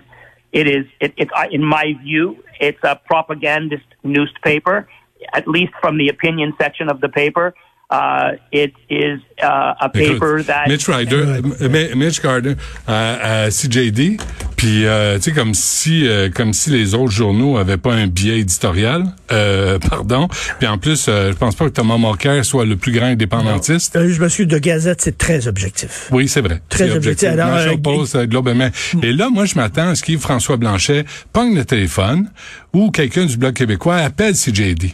it 0.52 0.68
is 0.68 0.86
it, 1.00 1.14
it 1.18 1.30
in 1.52 1.64
my 1.64 1.94
view, 2.02 2.44
it's 2.60 2.84
a 2.84 3.00
propagandist 3.06 3.86
newspaper, 4.04 4.88
at 5.34 5.48
least 5.48 5.74
from 5.82 5.98
the 5.98 6.10
opinion 6.10 6.54
section 6.60 6.90
of 6.90 7.02
the 7.02 7.10
paper. 7.10 7.54
Uh, 7.92 8.38
it 8.52 8.72
is 8.92 9.18
uh, 9.42 9.74
a 9.82 9.90
paper 9.90 10.38
Écoute, 10.38 10.46
that 10.46 10.68
Mitch 10.68 10.88
Ryder, 10.88 11.42
Mi- 11.68 11.96
Mitch 11.96 12.22
Gardner 12.22 12.54
à, 12.88 13.46
à 13.46 13.50
CJD, 13.50 14.18
puis 14.56 14.86
euh, 14.86 15.16
tu 15.16 15.24
sais 15.24 15.32
comme 15.32 15.56
si 15.56 16.08
euh, 16.08 16.30
comme 16.30 16.54
si 16.54 16.70
les 16.70 16.94
autres 16.94 17.10
journaux 17.12 17.58
avaient 17.58 17.78
pas 17.78 17.94
un 17.96 18.06
biais 18.06 18.42
éditorial, 18.42 19.06
euh, 19.32 19.80
pardon. 19.90 20.28
Puis 20.60 20.68
en 20.68 20.78
plus, 20.78 21.08
euh, 21.10 21.32
je 21.32 21.38
pense 21.38 21.56
pas 21.56 21.66
que 21.66 21.72
Thomas 21.72 21.98
Mulcair 21.98 22.46
soit 22.46 22.64
le 22.66 22.76
plus 22.76 22.92
grand 22.92 23.08
indépendantiste. 23.08 23.96
Euh, 23.96 24.14
je 24.14 24.22
me 24.22 24.30
suis 24.30 24.46
de 24.46 24.60
Gazette, 24.60 25.02
c'est 25.02 25.18
très 25.18 25.48
objectif. 25.48 26.10
Oui, 26.12 26.28
c'est 26.28 26.42
vrai. 26.42 26.62
Très 26.70 26.90
C'est 26.90 26.96
objectif. 26.96 27.28
Alors, 27.30 27.56
euh, 27.56 27.76
euh, 28.16 28.26
Globe 28.28 28.50
and 28.50 28.56
Mail. 28.56 28.72
Et 29.02 29.14
là, 29.14 29.30
moi, 29.32 29.46
je 29.46 29.56
m'attends 29.56 29.90
à 29.90 29.96
ce 29.96 30.04
qu'Yves-François 30.04 30.58
Blanchet 30.58 31.06
pogne 31.34 31.56
le 31.56 31.66
téléphone 31.66 32.30
ou 32.72 32.92
quelqu'un 32.92 33.26
du 33.26 33.36
Bloc 33.36 33.56
québécois 33.56 33.96
appelle 33.96 34.36
CJD. 34.36 34.94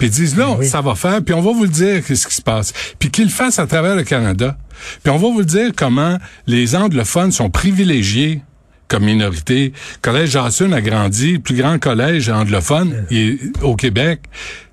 Puis 0.00 0.08
ils 0.08 0.10
disent, 0.12 0.36
là, 0.36 0.56
Oui. 0.58 0.66
ça 0.66 0.80
va 0.80 0.96
faire, 0.96 1.22
puis 1.22 1.34
on 1.34 1.42
va 1.42 1.52
vous 1.52 1.62
le 1.62 1.68
dire 1.68 2.04
qu'est-ce 2.04 2.26
qui 2.26 2.34
se 2.34 2.42
passe. 2.42 2.72
Puis 2.98 3.10
qu'ils 3.10 3.24
le 3.24 3.30
fassent 3.30 3.58
à 3.60 3.66
travers 3.68 3.94
le 3.94 4.02
Canada. 4.02 4.56
Puis 5.04 5.12
on 5.12 5.18
va 5.18 5.28
vous 5.28 5.38
le 5.40 5.44
dire 5.44 5.70
comment 5.76 6.18
les 6.48 6.74
anglophones 6.74 7.30
sont 7.30 7.50
privilégiés 7.50 8.40
comme 8.88 9.04
minorité. 9.04 9.72
Collège 10.02 10.30
Jassun 10.30 10.72
a 10.72 10.80
grandi, 10.80 11.34
le 11.34 11.38
plus 11.38 11.54
grand 11.54 11.78
collège 11.78 12.28
anglophone 12.28 13.04
est 13.12 13.38
au 13.62 13.76
Québec. 13.76 14.22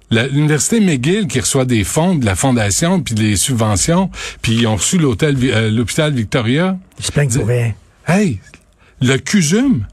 L'université 0.10 0.80
McGill 0.80 1.28
qui 1.28 1.42
reçoit 1.42 1.66
des 1.66 1.84
fonds 1.84 2.16
de 2.16 2.26
la 2.26 2.36
fondation 2.36 3.02
puis 3.02 3.14
des 3.14 3.36
subventions, 3.36 4.10
puis 4.42 4.54
ils 4.54 4.68
ont 4.68 4.78
reçu 4.78 4.98
l'hôtel 4.98 5.36
euh, 5.44 5.70
l'hôpital 5.70 6.14
Victoria. 6.14 6.78
Je 7.00 7.06
se 7.08 7.12
plaigne 7.12 7.30
pour 7.30 7.46
rien. 7.46 7.74
Hey, 8.08 8.40
le 9.02 9.18
CUSUM 9.18 9.86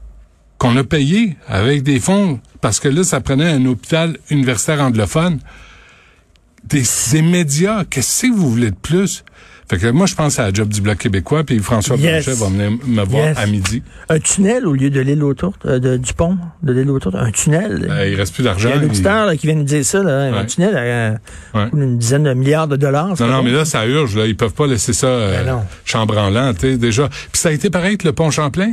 qu'on 0.57 0.77
a 0.77 0.85
payé 0.85 1.35
avec 1.49 1.83
des 1.83 1.99
fonds 1.99 2.39
parce 2.65 2.79
que 2.79 2.87
là 2.87 3.03
ça 3.03 3.21
prenait 3.21 3.51
un 3.51 3.63
hôpital 3.67 4.17
universitaire 4.31 4.81
anglophone. 4.81 5.37
Des, 6.63 6.81
médias, 7.21 7.83
qu'est-ce 7.87 8.23
que 8.25 8.31
vous 8.33 8.49
voulez 8.49 8.71
de 8.71 8.75
plus? 8.75 9.23
Fait 9.69 9.77
que 9.77 9.91
moi 9.91 10.07
je 10.07 10.15
pense 10.15 10.39
à 10.39 10.47
la 10.47 10.51
job 10.53 10.69
du 10.69 10.81
Bloc 10.81 10.97
québécois 10.97 11.43
puis 11.43 11.59
François 11.59 11.95
Yes. 11.95 12.25
Blanchet 12.25 12.39
va 12.43 12.49
venir 12.49 12.71
me 12.87 13.03
voir 13.03 13.27
Yes. 13.27 13.37
à 13.37 13.45
midi. 13.45 13.83
Un 14.09 14.17
tunnel 14.19 14.65
au 14.65 14.73
lieu 14.73 14.89
de 14.89 14.99
l'île 14.99 15.23
autour, 15.23 15.53
euh, 15.67 15.77
de- 15.77 15.97
du 15.97 16.11
pont 16.15 16.39
de 16.63 16.73
l'île 16.73 16.89
autour. 16.89 17.15
Un 17.15 17.29
tunnel. 17.29 17.85
Euh, 17.87 18.07
il 18.07 18.15
reste 18.15 18.33
plus 18.33 18.41
Il 18.41 18.45
d'argent. 18.45 18.69
y 18.69 18.71
a 18.71 18.75
un 18.77 18.79
il- 18.79 18.85
auditeur 18.85 19.31
qui 19.33 19.45
vient 19.45 19.55
nous 19.57 19.63
dire 19.63 19.85
ça, 19.85 20.01
là, 20.01 20.35
un 20.35 20.45
tunnel 20.45 20.75
à 20.75 21.57
Ouais. 21.59 21.69
une 21.71 21.99
dizaine 21.99 22.23
de 22.23 22.33
milliards 22.33 22.67
de 22.67 22.77
dollars. 22.77 23.13
Non, 23.19 23.27
non, 23.27 23.43
mais 23.43 23.51
là, 23.51 23.63
ça 23.63 23.85
urge, 23.85 24.15
là. 24.17 24.25
Ils 24.25 24.35
peuvent 24.35 24.53
pas 24.55 24.65
laisser 24.65 24.93
ça 24.93 25.05
euh, 25.05 25.43
Ben 25.43 25.63
chambranlant, 25.85 26.51
tu 26.55 26.61
sais, 26.61 26.77
déjà. 26.77 27.09
Puis 27.31 27.39
ça 27.41 27.49
a 27.49 27.51
été 27.51 27.69
pareil 27.69 27.89
avec 27.89 28.03
le 28.05 28.11
pont 28.13 28.31
Champlain. 28.31 28.71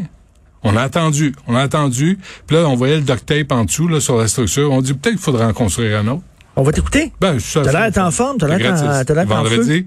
On 0.64 0.76
a 0.76 0.82
attendu, 0.82 1.34
on 1.48 1.56
a 1.56 1.60
attendu. 1.60 2.18
Puis 2.46 2.56
là, 2.56 2.68
on 2.68 2.76
voyait 2.76 2.96
le 2.96 3.02
duct 3.02 3.26
tape 3.26 3.50
en 3.52 3.64
dessous, 3.64 3.88
là, 3.88 4.00
sur 4.00 4.16
la 4.18 4.28
structure. 4.28 4.70
On 4.70 4.80
dit 4.80 4.94
peut-être 4.94 5.14
qu'il 5.16 5.22
faudra 5.22 5.46
en 5.46 5.52
construire 5.52 5.98
un 5.98 6.06
autre. 6.08 6.22
On 6.56 6.62
va 6.62 6.72
t'écouter. 6.72 7.12
Ben, 7.20 7.38
ça, 7.40 7.62
T'as 7.62 7.88
l'air 7.90 8.04
en 8.04 8.10
forme, 8.10 8.36
t'as 8.38 8.46
l'air 8.56 8.72
en- 8.72 9.24
Vendredi, 9.24 9.86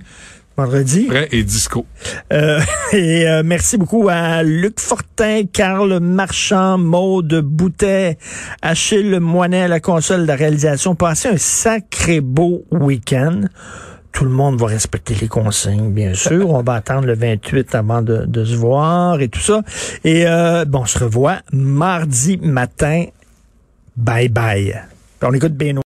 Vendredi. 0.58 1.04
prêt 1.04 1.28
et 1.32 1.44
disco. 1.44 1.86
Euh, 2.34 2.60
et 2.94 3.28
euh, 3.28 3.44
merci 3.46 3.78
beaucoup 3.78 4.08
à 4.10 4.42
Luc 4.42 4.80
Fortin, 4.80 5.44
Carl 5.52 6.00
Marchand, 6.00 6.78
Maude 6.78 7.42
Boutet, 7.42 8.18
Achille 8.62 9.20
Moinet 9.20 9.64
à 9.64 9.68
la 9.68 9.80
console 9.80 10.22
de 10.24 10.28
la 10.28 10.36
réalisation. 10.36 10.96
Passez 10.96 11.28
un 11.30 11.38
sacré 11.38 12.20
beau 12.22 12.64
week-end. 12.72 13.42
Tout 14.16 14.24
le 14.24 14.32
monde 14.32 14.58
va 14.58 14.68
respecter 14.68 15.14
les 15.14 15.28
consignes, 15.28 15.92
bien 15.92 16.14
sûr. 16.14 16.50
On 16.50 16.64
va 16.64 16.76
attendre 16.76 17.06
le 17.06 17.16
28 17.16 17.76
avant 17.76 18.02
de, 18.02 18.24
de 18.26 18.46
se 18.46 18.56
voir 18.56 19.20
et 19.20 19.28
tout 19.28 19.42
ça. 19.42 19.62
Et 20.06 20.26
euh, 20.26 20.64
bon, 20.64 20.84
on 20.84 20.86
se 20.86 21.00
revoit 21.00 21.40
mardi 21.52 22.38
matin. 22.38 23.08
Bye 23.98 24.30
bye. 24.30 24.84
On 25.22 25.34
écoute 25.34 25.54
Benoît. 25.54 25.84